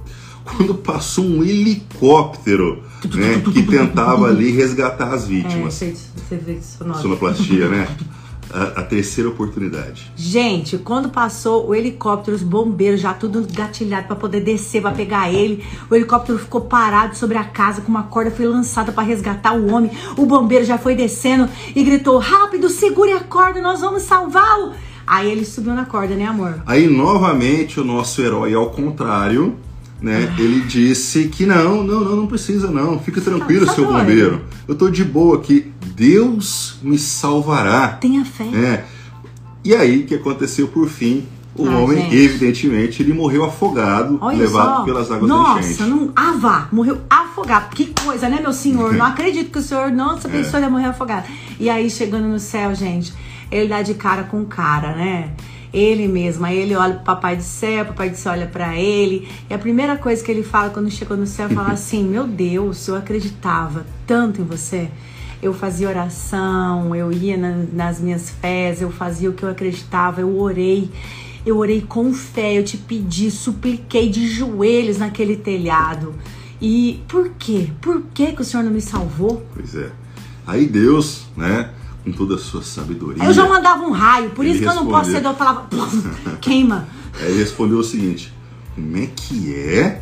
[0.43, 5.81] quando passou um helicóptero né, que tentava ali resgatar as vítimas.
[5.81, 5.93] É,
[7.01, 7.87] Sonoplastia, né?
[8.51, 10.11] A, a, terceira oportunidade.
[10.15, 15.33] Gente, quando passou o helicóptero, os bombeiros já tudo gatilhado para poder descer, para pegar
[15.33, 15.65] ele.
[15.89, 19.73] O helicóptero ficou parado sobre a casa com uma corda foi lançada para resgatar o
[19.73, 19.89] homem.
[20.15, 24.73] O bombeiro já foi descendo e gritou: "Rápido, segure a corda, nós vamos salvá-lo".
[25.05, 26.61] Aí ele subiu na corda, né, amor?
[26.65, 29.55] Aí novamente o nosso herói ao contrário,
[30.03, 30.35] né?
[30.37, 32.99] Ele disse que não, não, não, não precisa não.
[32.99, 34.41] Fica tranquilo, seu bombeiro.
[34.67, 35.71] Eu tô de boa aqui.
[35.95, 37.87] Deus me salvará.
[37.87, 38.43] Tenha fé.
[38.53, 38.85] É.
[39.63, 41.25] E aí, o que aconteceu por fim?
[41.55, 42.15] O ah, homem, gente.
[42.15, 44.83] evidentemente, ele morreu afogado, Olha levado só.
[44.83, 45.83] pelas águas Nossa, da enchente.
[45.83, 46.11] Não...
[46.15, 47.69] Ah, vá, morreu afogado.
[47.73, 48.91] Que coisa, né, meu senhor?
[48.97, 50.63] Não acredito que o senhor, nossa, pensou é.
[50.63, 51.27] ia morrer afogado.
[51.59, 53.13] E aí, chegando no céu, gente,
[53.51, 55.31] ele dá de cara com cara, né?
[55.73, 56.45] Ele mesmo.
[56.45, 59.27] Aí ele olha pro papai do céu, o papai do céu olha para ele.
[59.49, 62.87] E a primeira coisa que ele fala quando chegou no céu, fala assim: "Meu Deus,
[62.87, 64.89] eu acreditava tanto em você.
[65.41, 70.21] Eu fazia oração, eu ia na, nas minhas fés, eu fazia o que eu acreditava,
[70.21, 70.89] eu orei.
[71.45, 76.15] Eu orei com fé, eu te pedi, supliquei de joelhos naquele telhado.
[76.61, 77.69] E por quê?
[77.81, 79.45] Por que, que o Senhor não me salvou?
[79.53, 79.91] Pois é.
[80.47, 81.69] Aí Deus, né,
[82.03, 83.23] com toda a sua sabedoria.
[83.23, 85.67] Eu já mandava um raio, por isso que eu não posso ser, eu falava,
[86.41, 86.87] queima.
[87.19, 88.33] Aí ele respondeu o seguinte:
[88.75, 90.01] Como é que é?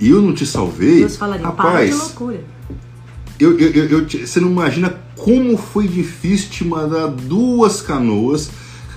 [0.00, 1.00] Eu não te salvei?
[1.00, 2.44] Deus falaria, Rapaz, para de loucura.
[3.40, 8.50] Eu, eu, eu, eu, você não imagina como foi difícil te mandar duas canoas.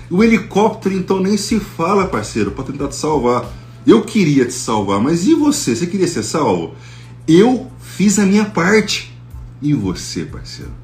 [0.10, 3.46] O helicóptero, então, nem se fala, parceiro, para tentar te salvar.
[3.88, 5.76] Eu queria te salvar, mas e você?
[5.76, 6.76] Você queria ser salvo?
[7.28, 9.16] Eu fiz a minha parte.
[9.62, 10.81] E você, parceiro?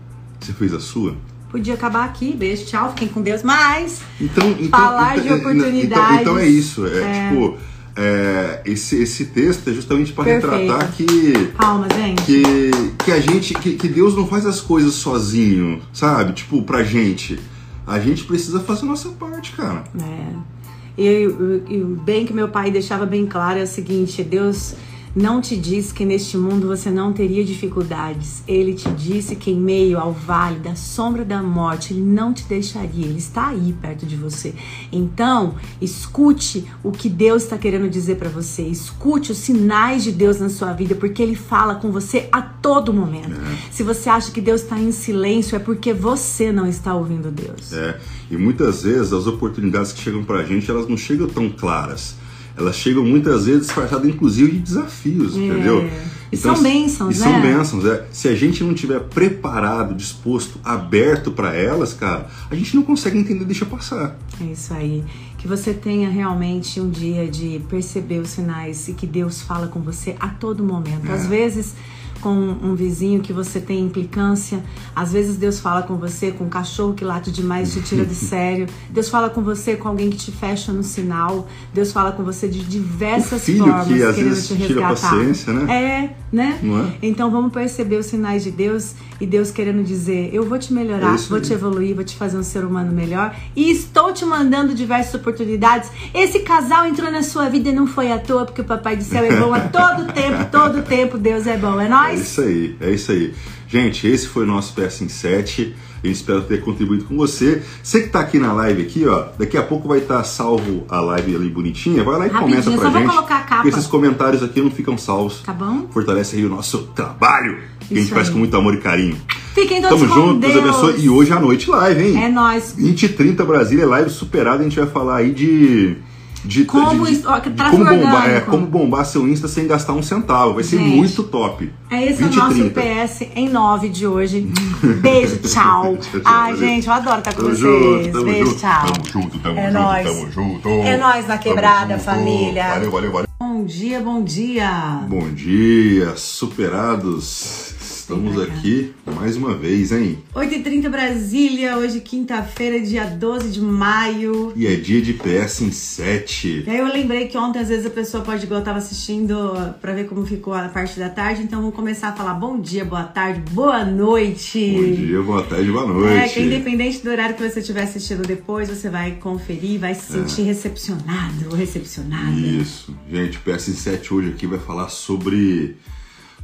[0.47, 1.13] Você fez a sua?
[1.51, 3.43] Podia acabar aqui, beijo, tchau, fiquem com Deus.
[3.43, 6.21] Mas então, então falar então, de oportunidades.
[6.21, 6.87] Então, então, é isso.
[6.87, 7.29] É, é...
[7.29, 7.57] tipo.
[7.99, 11.51] É, esse, esse texto é justamente para retratar que.
[11.57, 12.21] Calma, gente.
[12.21, 12.71] Que,
[13.03, 13.55] que a gente.
[13.55, 16.31] Que, que Deus não faz as coisas sozinho, sabe?
[16.31, 17.37] Tipo, pra gente.
[17.85, 19.83] A gente precisa fazer a nossa parte, cara.
[19.99, 21.01] É.
[21.01, 24.75] E o bem que meu pai deixava bem claro é o seguinte: Deus
[25.17, 28.43] não te disse que neste mundo você não teria dificuldades.
[28.47, 32.43] Ele te disse que em meio ao vale da sombra da morte, ele não te
[32.43, 33.07] deixaria.
[33.07, 34.53] Ele está aí perto de você.
[34.91, 38.61] Então, escute o que Deus está querendo dizer para você.
[38.61, 42.93] Escute os sinais de Deus na sua vida, porque ele fala com você a todo
[42.93, 43.31] momento.
[43.31, 43.57] É.
[43.71, 47.73] Se você acha que Deus está em silêncio, é porque você não está ouvindo Deus.
[47.73, 47.99] É.
[48.29, 52.26] E muitas vezes as oportunidades que chegam para a gente, elas não chegam tão claras
[52.57, 55.39] elas chegam muitas vezes disfarçadas, inclusive, de desafios, é.
[55.39, 55.85] entendeu?
[55.85, 57.25] Então, e são bênçãos, e né?
[57.25, 58.05] são bênçãos, é.
[58.11, 63.17] Se a gente não tiver preparado, disposto, aberto para elas, cara, a gente não consegue
[63.17, 64.17] entender, deixa passar.
[64.41, 65.03] É isso aí.
[65.37, 69.79] Que você tenha realmente um dia de perceber os sinais e que Deus fala com
[69.79, 71.07] você a todo momento.
[71.07, 71.13] É.
[71.13, 71.75] Às vezes
[72.17, 74.63] com um vizinho que você tem implicância.
[74.95, 78.15] Às vezes Deus fala com você com um cachorro que late demais te tira de
[78.15, 78.67] sério.
[78.89, 81.47] Deus fala com você com alguém que te fecha no sinal.
[81.73, 84.95] Deus fala com você de diversas filho formas que, às querendo vezes, te resgatar.
[84.95, 85.73] Tira paciência, né?
[85.73, 86.59] É, né?
[86.61, 87.07] É?
[87.07, 91.15] Então vamos perceber os sinais de Deus e Deus querendo dizer: eu vou te melhorar,
[91.15, 94.73] é vou te evoluir, vou te fazer um ser humano melhor e estou te mandando
[94.73, 95.89] diversas oportunidades.
[96.13, 99.03] Esse casal entrou na sua vida e não foi à toa, porque o Papai do
[99.03, 101.79] Céu é bom a todo tempo, todo tempo Deus é bom.
[101.79, 102.19] É nós?
[102.19, 103.33] É isso aí, é isso aí.
[103.67, 105.75] Gente, esse foi o nosso Peça em 7.
[106.03, 107.63] A gente espera ter contribuído com você.
[107.81, 110.85] Você que está aqui na live aqui, ó, daqui a pouco vai estar tá salvo
[110.87, 112.03] a live ali bonitinha.
[112.03, 113.07] Vai lá e Rapidinho, comenta pra só gente.
[113.07, 113.55] Vou colocar a capa.
[113.55, 115.41] Porque esses comentários aqui não ficam salvos.
[115.41, 115.87] Tá bom?
[115.91, 118.33] Fortalece aí o nosso trabalho, que a gente Isso faz aí.
[118.33, 119.17] com muito amor e carinho.
[119.53, 120.65] Fiquem todos Tamo junto, Deus Deus.
[120.65, 121.03] abençoe.
[121.03, 122.23] E hoje à noite live, hein?
[122.23, 122.75] É nóis.
[122.77, 124.59] 20 e 30 Brasília, live superada.
[124.59, 125.97] A gente vai falar aí de.
[126.45, 129.93] De, Como de, ó, de tráfego como, bombar, é, como bombar seu Insta sem gastar
[129.93, 130.53] um centavo.
[130.53, 131.71] Vai ser Gente, muito top.
[131.91, 132.81] É esse 20 o nosso 30.
[132.81, 134.41] PS em 9 de hoje.
[135.01, 135.97] Beijo, tchau.
[136.23, 137.59] Ai, gente, eu adoro estar com Tamo vocês.
[138.05, 138.59] junto, tamo Beijo, junto.
[138.59, 138.85] tchau.
[138.85, 140.07] Tamo junto, tamo É junto, nóis.
[140.07, 140.69] tamo junto.
[140.69, 142.05] É nóis na Tamo quebrada, junto.
[142.05, 142.67] família.
[142.69, 143.27] Valeu, valeu, valeu.
[143.39, 144.99] Bom dia, bom dia.
[145.09, 147.73] Bom dia, superados.
[148.07, 150.17] Estamos aqui mais uma vez, hein?
[150.33, 154.53] 8h30 Brasília, hoje quinta-feira, dia 12 de maio.
[154.55, 156.63] E é dia de PS em 7.
[156.65, 159.35] E aí eu lembrei que ontem às vezes a pessoa pode igual eu tava assistindo
[159.81, 162.85] pra ver como ficou a parte da tarde, então vamos começar a falar bom dia,
[162.85, 164.57] boa tarde, boa noite.
[164.57, 166.17] Bom dia, boa tarde, boa noite.
[166.17, 170.13] É, que independente do horário que você estiver assistindo depois, você vai conferir, vai se
[170.13, 172.39] sentir recepcionado ou recepcionada.
[172.39, 172.95] Isso.
[173.11, 175.75] Gente, o PS7 hoje aqui vai falar sobre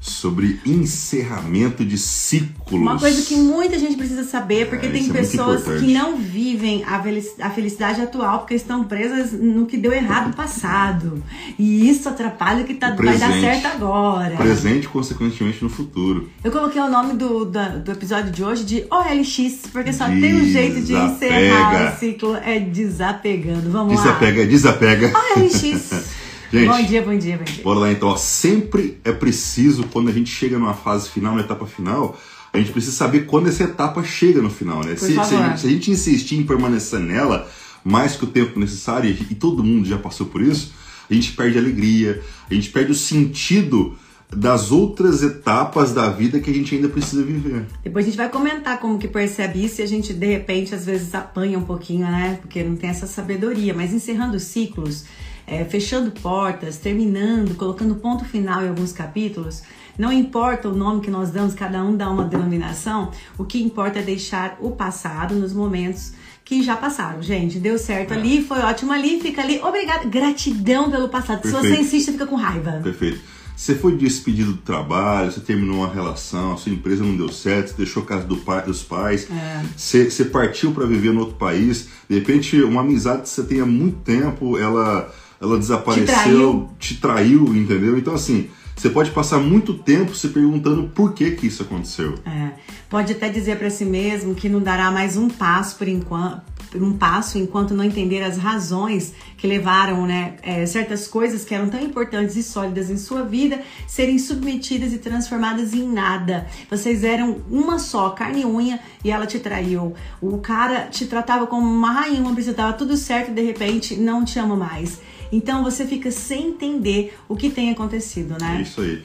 [0.05, 2.81] sobre encerramento de ciclos.
[2.81, 5.85] Uma coisa que muita gente precisa saber, porque É, tem isso é muito pessoas importante.
[5.85, 10.27] que não vivem a felici- a felicidade atual porque estão presas no que deu errado
[10.27, 11.23] no passado.
[11.57, 13.41] E isso atrapalha o que tá, O vai dar presente.
[13.61, 14.35] certo agora.
[14.35, 16.29] presente consequentemente no futuro.
[16.43, 20.35] Eu coloquei o nome do, da- do episódio de hoje de OLX, porque só tem
[20.35, 21.95] um jeito de encerrar Desapega.
[21.95, 23.71] o ciclo, é desapegando.
[23.71, 24.01] Vamos lá.
[24.03, 25.13] Desapega, desapega.
[25.37, 26.13] OLX.
[26.53, 27.63] Gente, bom dia, bom dia, bom dia.
[27.63, 28.15] Bora lá então, ó.
[28.15, 32.15] sempre é preciso, quando a gente chega numa fase final, na etapa final,
[32.53, 34.95] a gente precisa saber quando essa etapa chega no final, né?
[34.95, 35.57] Se, se, favor.
[35.57, 37.49] se a gente insistir em permanecer nela
[37.83, 40.73] mais que o tempo necessário, e e todo mundo já passou por isso,
[41.09, 43.97] a gente perde a alegria, a gente perde o sentido
[44.31, 47.65] das outras etapas da vida que a gente ainda precisa viver.
[47.83, 50.85] Depois a gente vai comentar como que percebe isso e a gente, de repente, às
[50.85, 52.37] vezes apanha um pouquinho, né?
[52.41, 53.73] Porque não tem essa sabedoria.
[53.73, 55.05] Mas encerrando ciclos,
[55.45, 59.61] é, fechando portas, terminando, colocando ponto final em alguns capítulos,
[59.97, 63.99] não importa o nome que nós damos, cada um dá uma denominação, o que importa
[63.99, 67.21] é deixar o passado nos momentos que já passaram.
[67.21, 69.59] Gente, deu certo ali, foi ótimo ali, fica ali.
[69.63, 70.05] Obrigada.
[70.05, 71.41] Gratidão pelo passado.
[71.43, 71.81] Se você Perfeito.
[71.81, 72.79] insiste, fica com raiva.
[72.83, 73.21] Perfeito.
[73.55, 77.67] Você foi despedido do trabalho, você terminou uma relação, a sua empresa não deu certo,
[77.69, 79.63] você deixou a casa do pai, dos pais, É.
[79.77, 83.61] você, você partiu para viver no outro país, de repente uma amizade que você tem
[83.61, 86.69] há muito tempo, ela, ela desapareceu, traiu.
[86.79, 87.97] te traiu, entendeu?
[87.97, 92.15] Então assim, você pode passar muito tempo se perguntando por que que isso aconteceu.
[92.25, 92.51] É,
[92.89, 96.41] pode até dizer para si mesmo que não dará mais um passo por enquanto,
[96.75, 101.69] um passo enquanto não entender as razões que levaram, né, é, certas coisas que eram
[101.69, 106.47] tão importantes e sólidas em sua vida serem submetidas e transformadas em nada.
[106.69, 109.93] Vocês eram uma só, carne e unha, e ela te traiu.
[110.19, 112.23] O cara te tratava como uma rainha,
[112.55, 114.99] tava tudo certo e de repente não te ama mais.
[115.33, 118.61] Então você fica sem entender o que tem acontecido, É né?
[118.61, 119.01] isso aí.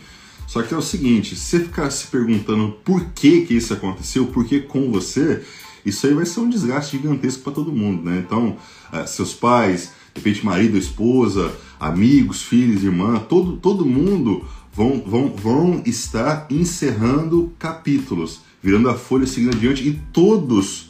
[0.46, 4.26] Só que é o seguinte, se você ficar se perguntando por que que isso aconteceu,
[4.26, 5.42] por que com você,
[5.84, 8.22] isso aí vai ser um desgaste gigantesco para todo mundo, né?
[8.24, 8.56] Então,
[8.92, 15.28] eh, seus pais, de repente marido, esposa, amigos, filhos, irmã, todo, todo mundo vão, vão,
[15.34, 20.87] vão estar encerrando capítulos, virando a folha seguindo adiante e todos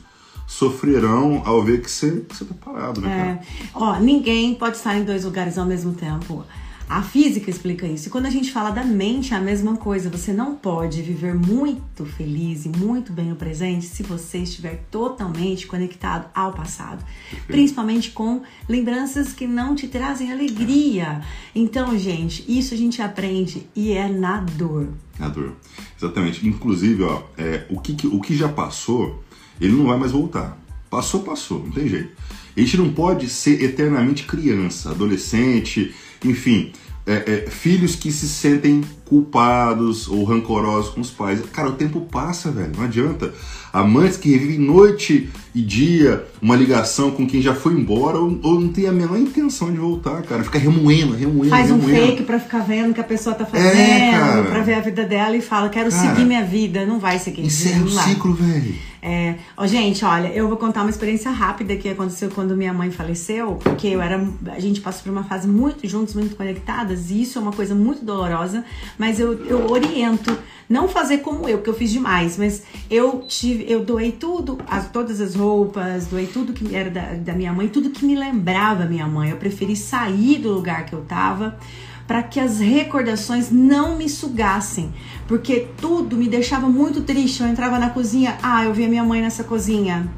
[0.49, 3.31] sofrerão ao ver que você, que você tá parado, né, cara?
[3.31, 3.69] É.
[3.75, 6.43] Ó, ninguém pode estar em dois lugares ao mesmo tempo.
[6.89, 8.09] A física explica isso.
[8.09, 10.09] E quando a gente fala da mente, é a mesma coisa.
[10.09, 15.67] Você não pode viver muito feliz e muito bem no presente se você estiver totalmente
[15.67, 17.05] conectado ao passado.
[17.47, 21.21] Principalmente com lembranças que não te trazem alegria.
[21.55, 24.89] Então, gente, isso a gente aprende e é na dor.
[25.21, 25.53] A dor.
[26.01, 26.49] Exatamente.
[26.49, 29.23] Inclusive, ó, é, o, que- o que já passou,
[29.61, 30.59] ele não vai mais voltar.
[30.91, 32.11] Passou, passou, não tem jeito.
[32.57, 35.95] A gente não pode ser eternamente criança, adolescente,
[36.25, 36.73] enfim,
[37.07, 41.41] é, é, filhos que se sentem culpados ou rancorosos com os pais.
[41.53, 43.33] Cara, o tempo passa, velho, não adianta.
[43.73, 48.59] Amantes que revivem noite e dia uma ligação com quem já foi embora ou, ou
[48.61, 50.43] não tem a menor intenção de voltar, cara.
[50.43, 52.07] Fica remoendo, remoendo, Faz um remoendo.
[52.07, 54.43] fake pra ficar vendo o que a pessoa tá fazendo, É, cara.
[54.45, 56.87] pra ver a vida dela e fala, quero Cara, seguir minha vida.
[56.87, 57.43] Não vai seguir.
[57.43, 58.05] Encerra o vai.
[58.09, 58.75] ciclo, velho.
[59.01, 62.91] É, ó, gente, olha, eu vou contar uma experiência rápida que aconteceu quando minha mãe
[62.91, 67.23] faleceu, porque eu era, a gente passou por uma fase muito juntos, muito conectadas, e
[67.23, 68.65] isso é uma coisa muito dolorosa,
[68.99, 70.37] mas eu, eu oriento
[70.69, 74.91] não fazer como eu, porque eu fiz demais, mas eu tive, eu doei tudo, as,
[74.91, 78.85] todas as roupas, doei tudo que era da, da minha mãe, tudo que me lembrava
[78.85, 79.31] minha mãe.
[79.31, 81.59] Eu preferi sair do lugar que eu tava
[82.07, 84.93] para que as recordações não me sugassem,
[85.27, 87.43] porque tudo me deixava muito triste.
[87.43, 90.09] Eu entrava na cozinha, ah, eu via minha mãe nessa cozinha.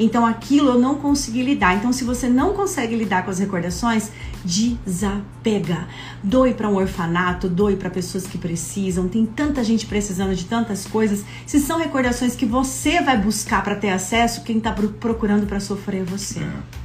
[0.00, 1.76] Então aquilo eu não consegui lidar.
[1.76, 4.10] Então se você não consegue lidar com as recordações,
[4.42, 5.86] desapega.
[6.24, 9.06] Doe para um orfanato, doe para pessoas que precisam.
[9.06, 11.22] Tem tanta gente precisando de tantas coisas.
[11.46, 16.00] Se são recordações que você vai buscar para ter acesso, quem está procurando para sofrer
[16.00, 16.40] é você.
[16.40, 16.80] É.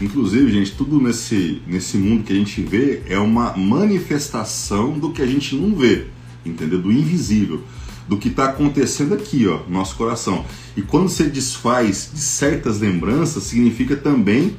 [0.00, 5.22] Inclusive, gente, tudo nesse, nesse mundo que a gente vê é uma manifestação do que
[5.22, 6.06] a gente não vê,
[6.46, 6.80] entendeu?
[6.80, 7.64] Do invisível,
[8.08, 10.44] do que está acontecendo aqui, ó, no nosso coração.
[10.76, 14.56] E quando você desfaz de certas lembranças, significa também,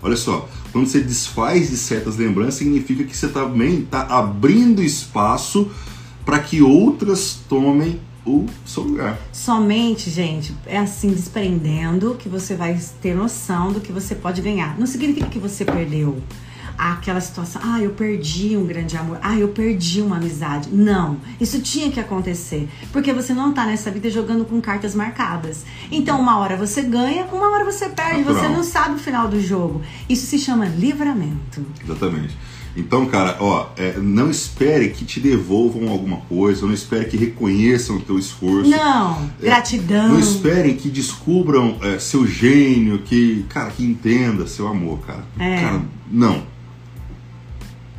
[0.00, 5.70] olha só, quando você desfaz de certas lembranças, significa que você também está abrindo espaço
[6.24, 9.18] para que outras tomem o seu lugar.
[9.32, 14.78] Somente, gente, é assim, desprendendo que você vai ter noção do que você pode ganhar.
[14.78, 16.22] Não significa que você perdeu
[16.76, 20.68] aquela situação, ah, eu perdi um grande amor, ah, eu perdi uma amizade.
[20.72, 25.64] Não, isso tinha que acontecer, porque você não tá nessa vida jogando com cartas marcadas.
[25.90, 28.42] Então, uma hora você ganha, uma hora você perde, Natural.
[28.42, 29.82] você não sabe o final do jogo.
[30.08, 31.64] Isso se chama livramento.
[31.82, 32.36] Exatamente.
[32.76, 37.96] Então, cara, ó, é, não espere que te devolvam alguma coisa, não espere que reconheçam
[37.96, 38.70] o teu esforço.
[38.70, 40.08] Não, é, gratidão.
[40.08, 45.24] Não esperem que descubram é, seu gênio, que, cara, que entenda seu amor, cara.
[45.38, 45.60] É.
[45.60, 46.51] Cara, não.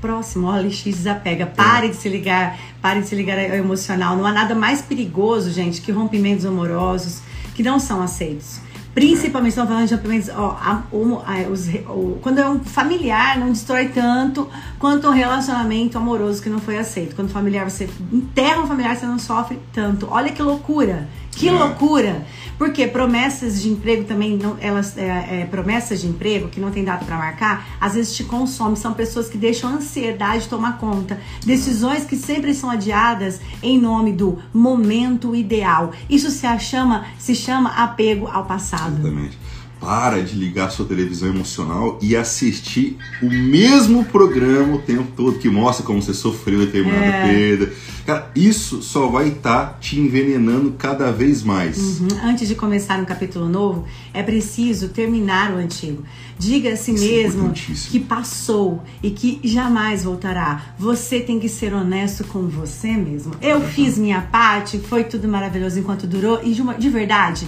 [0.03, 1.45] Próximo, ó, LX desapega.
[1.45, 4.17] Pare de se ligar, pare de se ligar ao emocional.
[4.17, 7.21] Não há nada mais perigoso, gente, que rompimentos amorosos
[7.55, 8.59] que não são aceitos.
[8.93, 10.27] Principalmente, estamos falando de rompimentos.
[10.35, 15.11] Ó, a, o, a, os, o, quando é um familiar, não destrói tanto quanto um
[15.11, 17.15] relacionamento amoroso que não foi aceito.
[17.15, 20.09] Quando familiar, você enterra um familiar, você não sofre tanto.
[20.11, 21.07] Olha que loucura!
[21.35, 21.51] Que é.
[21.51, 22.25] loucura!
[22.57, 26.83] Porque promessas de emprego também, não, elas, é, é, promessas de emprego que não tem
[26.83, 28.75] data para marcar, às vezes te consomem.
[28.75, 31.19] São pessoas que deixam a ansiedade tomar conta.
[31.45, 35.91] Decisões que sempre são adiadas em nome do momento ideal.
[36.09, 38.99] Isso se chama, se chama apego ao passado.
[38.99, 39.42] Exatamente
[39.83, 45.49] para de ligar sua televisão emocional e assistir o mesmo programa o tempo todo que
[45.49, 47.27] mostra como você sofreu determinada é.
[47.27, 47.73] perda.
[48.05, 51.99] Cara, isso só vai estar tá te envenenando cada vez mais.
[51.99, 52.07] Uhum.
[52.23, 56.03] Antes de começar um capítulo novo, é preciso terminar o antigo.
[56.39, 60.75] Diga a si isso é mesmo é que passou e que jamais voltará.
[60.79, 63.33] Você tem que ser honesto com você mesmo.
[63.41, 63.67] Eu uhum.
[63.67, 67.45] fiz minha parte, foi tudo maravilhoso enquanto durou e de, uma, de verdade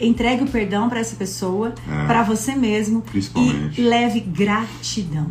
[0.00, 3.02] entregue o perdão para essa pessoa, é, para você mesmo
[3.76, 5.28] e leve gratidão.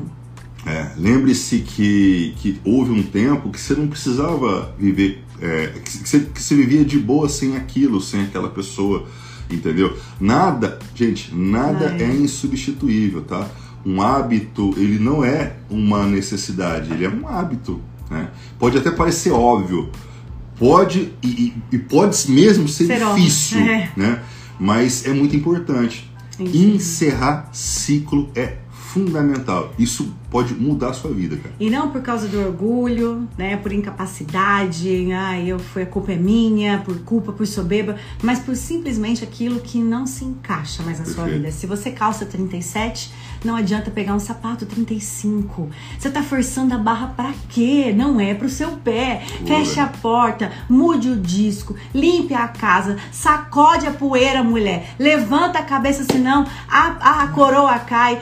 [0.65, 6.19] É, Lembre-se que, que houve um tempo que você não precisava viver, é, que, você,
[6.21, 9.05] que você vivia de boa sem aquilo, sem aquela pessoa,
[9.49, 9.97] entendeu?
[10.19, 13.49] Nada, gente, nada é insubstituível, tá?
[13.85, 18.29] Um hábito, ele não é uma necessidade, ele é um hábito, né?
[18.57, 19.89] Pode até parecer óbvio,
[20.57, 23.91] pode e, e pode mesmo ser, ser difícil, é.
[23.95, 24.23] né?
[24.59, 26.09] Mas é muito importante.
[26.39, 28.57] Encerrar ciclo é
[28.93, 29.73] fundamental.
[29.79, 31.53] Isso pode mudar a sua vida, cara.
[31.59, 33.57] E não por causa do orgulho, né?
[33.57, 38.55] Por incapacidade, ah, eu foi a culpa é minha, por culpa, por soberba, mas por
[38.55, 41.27] simplesmente aquilo que não se encaixa mais na Perfeito.
[41.27, 41.51] sua vida.
[41.51, 43.11] Se você calça 37,
[43.43, 45.69] não adianta pegar um sapato 35.
[45.97, 47.93] Você tá forçando a barra para quê?
[47.95, 49.23] Não é pro seu pé.
[49.39, 49.47] Boa.
[49.47, 54.95] Feche a porta, mude o disco, limpe a casa, sacode a poeira, mulher.
[54.99, 58.21] Levanta a cabeça, senão a, a coroa cai.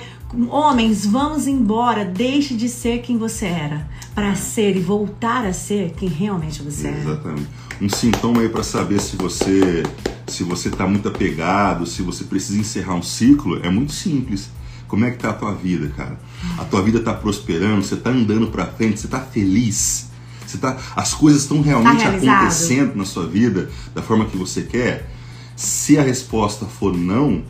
[0.49, 2.05] Homens, vamos embora.
[2.05, 6.87] Deixe de ser quem você era para ser e voltar a ser quem realmente você
[6.87, 6.99] é.
[7.01, 7.47] Exatamente.
[7.81, 9.83] Um sintoma aí para saber se você
[10.27, 14.49] se você está muito apegado, se você precisa encerrar um ciclo, é muito simples.
[14.87, 16.19] Como é que tá a tua vida, cara?
[16.57, 20.09] A tua vida tá prosperando, você tá andando para frente, você tá feliz.
[20.45, 24.63] Você tá, as coisas estão realmente tá acontecendo na sua vida da forma que você
[24.63, 25.09] quer.
[25.55, 27.43] Se a resposta for não,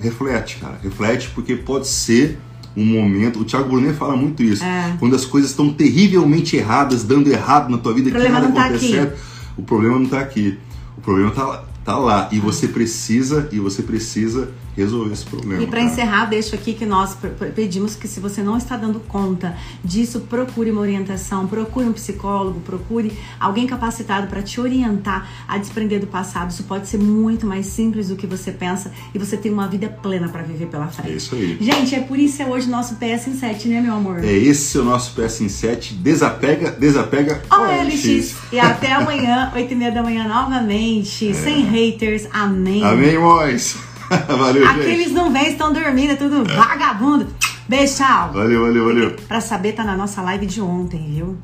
[0.00, 0.78] reflete, cara.
[0.82, 2.38] Reflete porque pode ser
[2.76, 3.40] um momento.
[3.40, 4.62] O Thiago Brunet fala muito isso.
[4.64, 4.96] É.
[4.98, 8.90] Quando as coisas estão terrivelmente erradas, dando errado na tua vida, que nada tá acontece
[8.92, 9.18] certo,
[9.56, 10.58] o problema não está aqui.
[10.96, 15.62] O problema está tá lá e você precisa e você precisa resolver esse problema.
[15.62, 17.16] E para encerrar, deixo aqui que nós
[17.54, 22.60] pedimos que se você não está dando conta disso, procure uma orientação, procure um psicólogo,
[22.60, 26.50] procure alguém capacitado para te orientar a desprender do passado.
[26.50, 29.88] Isso pode ser muito mais simples do que você pensa e você tem uma vida
[29.88, 31.10] plena para viver pela frente.
[31.10, 31.58] É isso aí.
[31.60, 34.24] Gente, é por isso é hoje nosso PS em 7, né, meu amor?
[34.24, 35.94] É esse o nosso PS em 7.
[35.94, 38.36] Desapega, desapega OLX.
[38.52, 41.34] E até amanhã, 8 e meia da manhã novamente, é.
[41.34, 42.28] sem haters.
[42.32, 42.84] Amém.
[42.84, 43.88] Amém, boys.
[44.38, 45.12] Valeu, Aqueles gente.
[45.12, 47.28] não vêm, estão dormindo, é tudo vagabundo.
[47.68, 48.32] Beijo, tchau.
[48.32, 49.16] Valeu, valeu, valeu.
[49.28, 51.36] Pra saber, tá na nossa live de ontem, viu?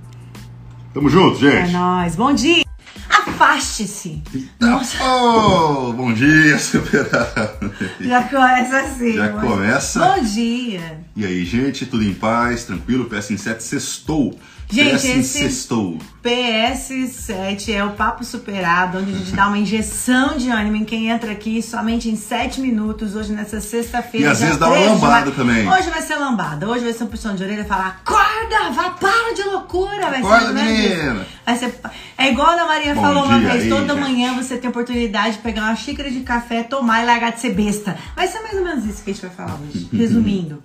[0.94, 1.72] Tamo junto, É gente.
[1.72, 2.16] nóis.
[2.16, 2.64] Bom dia.
[3.10, 4.22] Afaste-se.
[4.60, 7.72] Nossa, Oh, bom dia, superado.
[8.00, 9.12] já começa assim.
[9.14, 9.98] Já começa.
[10.00, 11.00] Bom dia.
[11.16, 13.06] E aí, gente, tudo em paz, tranquilo?
[13.10, 14.38] PS7 sextou.
[14.70, 15.98] Gente, PS7 esse- sextou.
[16.22, 21.08] PS7 é o papo superado, onde a gente dá uma injeção de ânimo em quem
[21.10, 24.26] entra aqui somente em 7 minutos, hoje nessa sexta-feira.
[24.26, 25.68] E às vezes dá uma 13 de lambada também.
[25.68, 28.90] Hoje vai ser lambada, hoje vai ser um puxão de orelha e falar: acorda, vá,
[28.90, 30.10] para de loucura.
[30.10, 31.26] Vai Acorda, ser menina.
[31.44, 31.74] Vai ser...
[32.18, 34.00] É igual a Maria Bom falou uma vez: aí, toda gente.
[34.02, 37.40] manhã você tem a oportunidade de pegar uma xícara de café, tomar e largar de
[37.40, 37.96] ser besta.
[38.16, 39.88] Vai ser mais ou menos isso que a gente vai falar hoje.
[39.92, 40.62] Resumindo.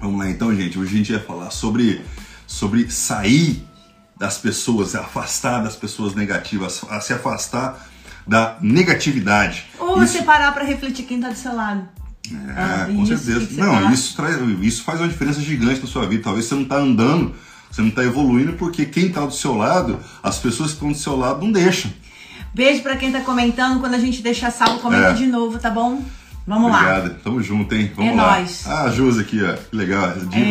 [0.00, 0.78] Vamos lá então, gente.
[0.78, 2.00] Hoje a gente vai falar sobre,
[2.52, 3.64] sobre sair
[4.18, 7.88] das pessoas, afastar das pessoas negativas, a se afastar
[8.26, 9.64] da negatividade.
[9.78, 11.88] Ou Isso- você parar pra refletir quem tá do seu lado.
[12.30, 13.60] É, Ah, com isso certeza.
[13.60, 16.22] Não, isso, traz, isso faz uma diferença gigante na sua vida.
[16.22, 17.34] Talvez você não está andando,
[17.70, 20.98] você não está evoluindo, porque quem está do seu lado, as pessoas que estão do
[20.98, 21.90] seu lado não deixam.
[22.54, 23.80] Beijo pra quem tá comentando.
[23.80, 25.12] Quando a gente deixar salvo, comenta É.
[25.14, 26.02] de novo, tá bom?
[26.46, 26.78] Vamos lá.
[26.98, 27.92] Obrigado, tamo junto, hein?
[27.94, 28.36] Vamos É lá.
[28.38, 28.66] nóis.
[28.66, 29.52] Ah, a Jus aqui, ó.
[29.54, 30.10] Que legal.
[30.12, 30.42] Divas vai,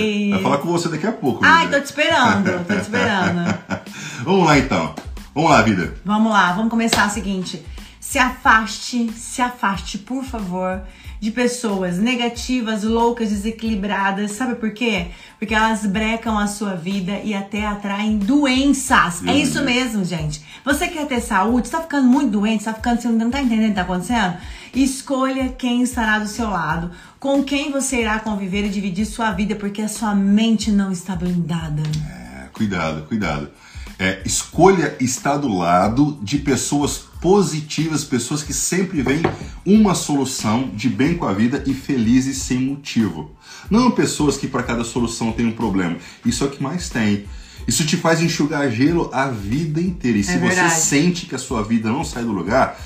[0.00, 0.30] Ei.
[0.30, 1.44] vai falar com você daqui a pouco.
[1.44, 3.58] Ai, tô te esperando, tô te esperando.
[4.24, 4.94] Vamos lá então.
[5.34, 5.94] Vamos lá, vida.
[6.04, 7.64] Vamos lá, vamos começar o seguinte.
[8.00, 10.80] Se afaste, se afaste, por favor,
[11.20, 14.32] de pessoas negativas, loucas, desequilibradas.
[14.32, 15.06] Sabe por quê?
[15.38, 19.20] Porque elas brecam a sua vida e até atraem doenças.
[19.22, 19.64] É Meu isso Deus.
[19.66, 20.42] mesmo, gente.
[20.64, 23.40] Você quer ter saúde, você tá ficando muito doente, você tá ficando, você não tá
[23.40, 24.36] entendendo o que tá acontecendo?
[24.74, 29.54] Escolha quem estará do seu lado, com quem você irá conviver e dividir sua vida,
[29.56, 31.82] porque a sua mente não está blindada.
[32.08, 33.50] É, cuidado, cuidado.
[33.98, 39.22] É, escolha estar do lado de pessoas positivas, pessoas que sempre veem
[39.66, 43.36] uma solução de bem com a vida e felizes sem motivo.
[43.68, 45.98] Não pessoas que para cada solução tem um problema.
[46.24, 47.26] Isso é o que mais tem.
[47.68, 50.16] Isso te faz enxugar gelo a vida inteira.
[50.16, 52.80] E se você É sente que a sua vida não sai do lugar,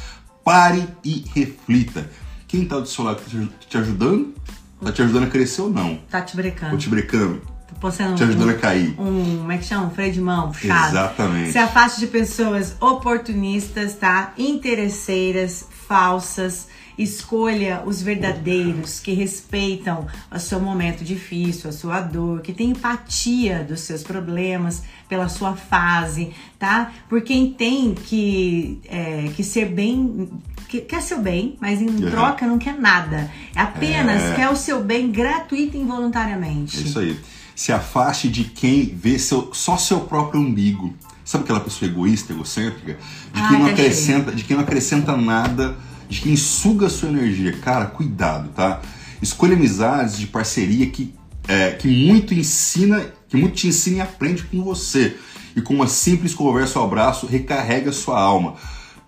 [0.45, 2.09] pare e reflita.
[2.47, 4.35] Quem está do seu lado tá te- ajudando?
[4.83, 5.97] Tá te ajudando a crescer ou não?
[6.11, 6.73] Tá te brecando.
[6.73, 7.41] Ou te brecando?
[7.69, 8.95] Tô postando Te ajudando a cair?
[9.01, 9.87] um, como é que chama?
[9.87, 10.91] Um freio de mão, puxado.
[10.91, 11.53] Exatamente.
[11.53, 14.33] Se afaste de pessoas oportunistas, tá?
[14.37, 16.69] Interesseiras, falsas.
[16.97, 23.65] Escolha os verdadeiros que respeitam o seu momento difícil, a sua dor, que tem empatia
[23.69, 26.93] dos seus problemas, pela sua fase, tá?
[27.09, 30.29] Por quem tem que, é, que ser bem,
[30.69, 32.11] que quer seu bem, mas em Uhum.
[32.11, 33.31] troca não quer nada.
[33.55, 34.35] Apenas É.
[34.37, 36.79] quer o seu bem gratuito e involuntariamente.
[36.79, 37.19] É isso aí.
[37.55, 40.93] Se afaste de quem vê seu, só seu próprio umbigo.
[41.25, 42.95] Sabe aquela pessoa egoísta, egocêntrica?
[43.33, 45.77] De Ai, quem, não tá acrescenta, de quem não acrescenta nada,
[46.09, 47.53] de quem suga a sua energia.
[47.59, 48.81] Cara, cuidado, tá?
[49.21, 51.15] Escolha amizades de parceria que,
[51.49, 55.17] é, que muito ensina, que muito te ensina e aprende com você.
[55.57, 58.55] E com uma simples conversa ou abraço, recarrega sua alma.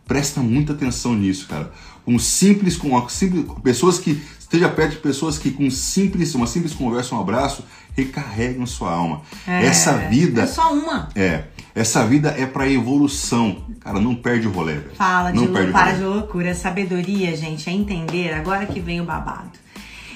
[0.07, 1.73] Presta muita atenção nisso, cara.
[2.07, 6.47] Um simples, com uma simples, pessoas que esteja perto de pessoas que com simples, uma
[6.47, 7.65] simples conversa, um abraço,
[7.97, 9.23] recarregam sua alma.
[9.47, 11.09] É, Essa vida É só uma.
[11.17, 11.45] é,
[11.77, 13.65] essa vida é para evolução.
[13.81, 14.75] Cara, não perde o rolê.
[14.75, 14.95] velho.
[14.97, 16.55] Fala de não lou- perde para de loucura.
[16.55, 18.33] Sabedoria, gente, é entender.
[18.33, 19.53] Agora que vem o babado.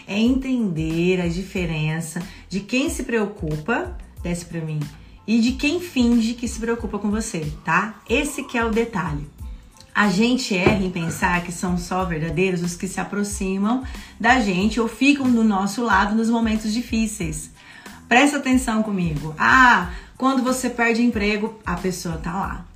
[0.07, 4.81] É entender a diferença de quem se preocupa, desce pra mim,
[5.25, 7.95] e de quem finge que se preocupa com você, tá?
[8.09, 9.29] Esse que é o detalhe.
[9.95, 13.85] A gente erra em pensar que são só verdadeiros os que se aproximam
[14.19, 17.51] da gente ou ficam do nosso lado nos momentos difíceis.
[18.09, 19.35] Presta atenção comigo.
[19.39, 19.91] Ah,
[20.21, 22.67] quando você perde emprego, a pessoa tá lá.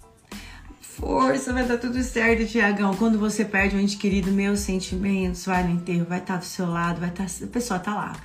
[0.81, 2.95] Força, vai dar tudo certo, Tiagão.
[2.95, 6.67] Quando você perde um ente querido, meus sentimentos, vai no enterro, vai estar do seu
[6.67, 8.17] lado, vai estar, a pessoa tá lá.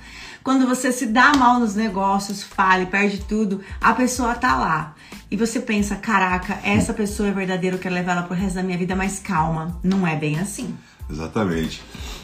[0.42, 4.94] Quando você se dá mal nos negócios, fale, perde tudo, a pessoa tá lá.
[5.30, 8.62] E você pensa, caraca, essa pessoa é verdadeira, eu quero levar ela pro resto da
[8.62, 10.74] minha vida, mas calma, não é bem assim.
[11.10, 11.82] Exatamente.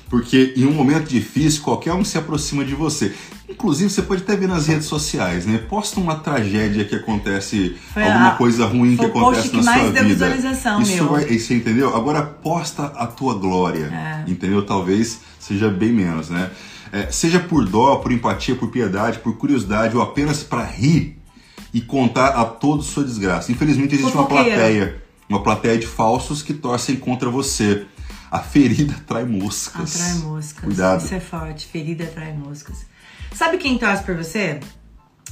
[0.09, 3.12] Porque em um momento difícil, qualquer um se aproxima de você.
[3.48, 5.59] Inclusive, você pode até ver nas redes sociais, né?
[5.59, 9.82] Posta uma tragédia que acontece, Foi alguma a- coisa ruim que acontece que na mais
[9.82, 10.14] sua deu vida.
[10.28, 11.09] visualização, Isso meu.
[11.11, 11.96] vai, você entendeu?
[11.96, 13.86] Agora posta a tua glória,
[14.26, 14.30] É.
[14.30, 14.62] entendeu?
[14.64, 16.50] Talvez seja bem menos, né?
[16.92, 21.18] É, seja por dó, por empatia, por piedade, por curiosidade ou apenas para rir
[21.74, 23.50] e contar a todos sua desgraça.
[23.50, 27.86] Infelizmente existe uma plateia, uma plateia de falsos que torcem contra você.
[28.31, 30.01] A ferida atrai moscas.
[30.01, 30.64] Atrai moscas.
[30.64, 31.05] Cuidado.
[31.05, 31.66] Isso é forte.
[31.66, 32.87] Ferida atrai moscas.
[33.33, 34.61] Sabe quem torce por você?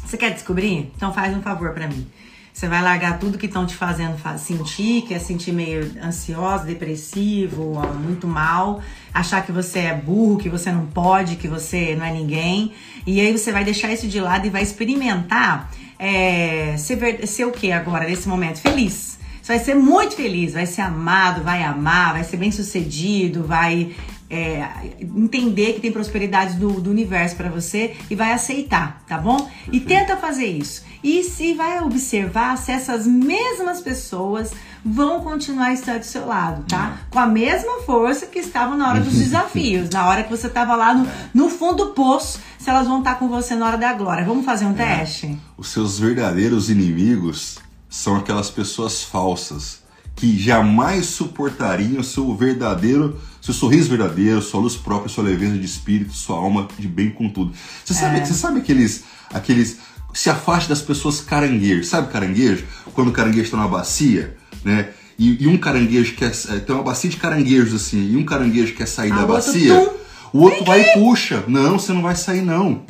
[0.05, 0.93] Você quer descobrir?
[0.97, 2.07] Então faz um favor pra mim.
[2.55, 7.83] Você vai largar tudo que estão te fazendo sentir, que é sentir meio ansiosa, depressivo,
[8.01, 8.81] muito mal,
[9.13, 12.73] achar que você é burro, que você não pode, que você não é ninguém.
[13.05, 15.69] E aí você vai deixar isso de lado e vai experimentar
[15.99, 18.61] é, ser, ser o que agora, nesse momento?
[18.61, 19.19] Feliz.
[19.45, 23.95] Você vai ser muito feliz, vai ser amado, vai amar, vai ser bem sucedido, vai
[24.31, 24.67] é,
[25.03, 29.47] entender que tem prosperidade do, do universo para você e vai aceitar, tá bom?
[29.71, 30.83] E tenta fazer isso.
[31.03, 34.51] E se vai observar se essas mesmas pessoas
[34.83, 37.01] vão continuar a estar do seu lado, tá?
[37.11, 40.75] Com a mesma força que estavam na hora dos desafios, na hora que você estava
[40.75, 43.93] lá no, no fundo do poço, se elas vão estar com você na hora da
[43.93, 44.25] glória.
[44.25, 44.97] Vamos fazer um é.
[44.97, 45.39] teste?
[45.59, 47.63] Os seus verdadeiros inimigos
[47.95, 49.79] são aquelas pessoas falsas
[50.17, 56.13] que jamais suportariam seu verdadeiro, seu sorriso verdadeiro, sua luz própria, sua leveza de espírito,
[56.13, 57.55] sua alma de bem com tudo.
[57.85, 58.25] Você sabe, é.
[58.25, 59.79] você sabe aqueles, aqueles
[60.13, 61.87] se afaste das pessoas caranguejos.
[61.87, 62.65] Sabe caranguejo?
[62.95, 64.89] Quando o caranguejo está numa bacia, né?
[65.17, 66.33] E, e, um caranguejo quer.
[66.49, 69.89] É, tem uma bacia de caranguejos assim, e um caranguejo quer sair ah, da bacia,
[70.33, 71.45] o outro vai e puxa.
[71.47, 72.83] Não, você não vai sair, não.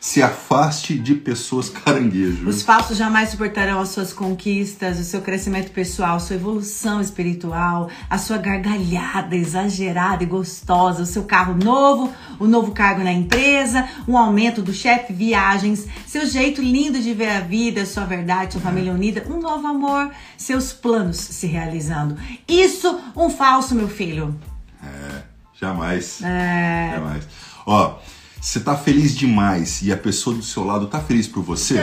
[0.00, 2.48] Se afaste de pessoas caranguejo.
[2.48, 8.16] Os falsos jamais suportarão as suas conquistas, o seu crescimento pessoal, sua evolução espiritual, a
[8.16, 14.16] sua gargalhada exagerada e gostosa, o seu carro novo, o novo cargo na empresa, um
[14.16, 18.94] aumento do chefe, viagens, seu jeito lindo de ver a vida, sua verdade, sua família
[18.94, 22.16] unida, um novo amor, seus planos se realizando.
[22.48, 24.34] Isso, um falso, meu filho.
[24.82, 25.22] É,
[25.60, 26.22] jamais.
[26.22, 26.92] É.
[26.94, 27.28] Jamais.
[27.66, 27.98] Ó.
[28.40, 31.76] Você tá feliz demais e a pessoa do seu lado tá feliz por você?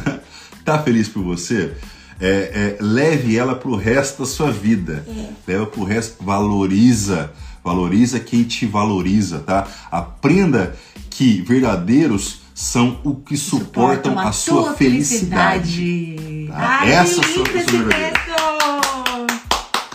[0.64, 1.74] tá feliz por você?
[2.18, 5.04] É, é, leve ela pro resto da sua vida.
[5.06, 5.52] É.
[5.52, 7.32] Leva pro resto, valoriza,
[7.62, 9.66] valoriza quem te valoriza, tá?
[9.90, 10.74] Aprenda
[11.10, 15.76] que verdadeiros são o que suportam, suportam a, a, sua felicidade.
[15.76, 16.46] felicidade.
[16.48, 16.78] Tá?
[16.80, 18.20] Ai, Essa pessoas verdadeiras.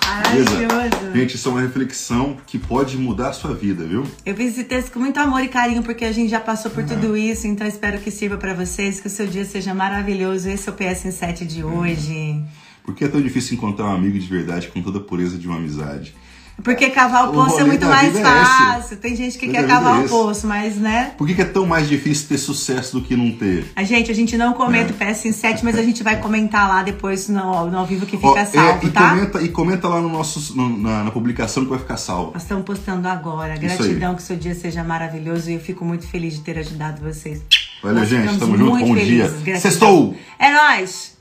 [0.06, 1.05] Maravilhoso.
[1.16, 4.04] Gente, isso é uma reflexão que pode mudar a sua vida, viu?
[4.26, 6.84] Eu fiz esse texto com muito amor e carinho, porque a gente já passou por
[6.84, 6.90] uhum.
[6.90, 10.50] tudo isso, então espero que sirva para vocês, que o seu dia seja maravilhoso.
[10.50, 11.80] Esse é o PS 7 de uhum.
[11.80, 12.44] hoje.
[12.84, 15.48] Por que é tão difícil encontrar um amigo de verdade com toda a pureza de
[15.48, 16.14] uma amizade?
[16.64, 18.98] Porque cavar o poço o é muito mais é fácil.
[18.98, 21.14] Tem gente que quer cavar é o poço, mas né?
[21.18, 23.72] Por que, é tão mais difícil ter sucesso do que não ter?
[23.76, 25.10] A gente, a gente não comenta é.
[25.10, 28.18] o PS 7, mas a gente vai comentar lá depois no, no ao vivo que
[28.18, 29.10] fica salvo, é, e tá?
[29.10, 32.32] Comenta, e comenta lá no nosso, no, na, na, publicação que vai ficar salvo.
[32.34, 33.56] Nós estamos postando agora.
[33.58, 37.42] Gratidão, que seu dia seja maravilhoso e eu fico muito feliz de ter ajudado vocês.
[37.84, 38.40] Valeu, Nós gente.
[38.40, 38.80] Tamo junto.
[38.80, 39.08] Bom felizes.
[39.08, 39.24] dia.
[39.28, 39.62] Gratidão.
[39.62, 40.18] Sextou!
[40.40, 41.16] É nóis!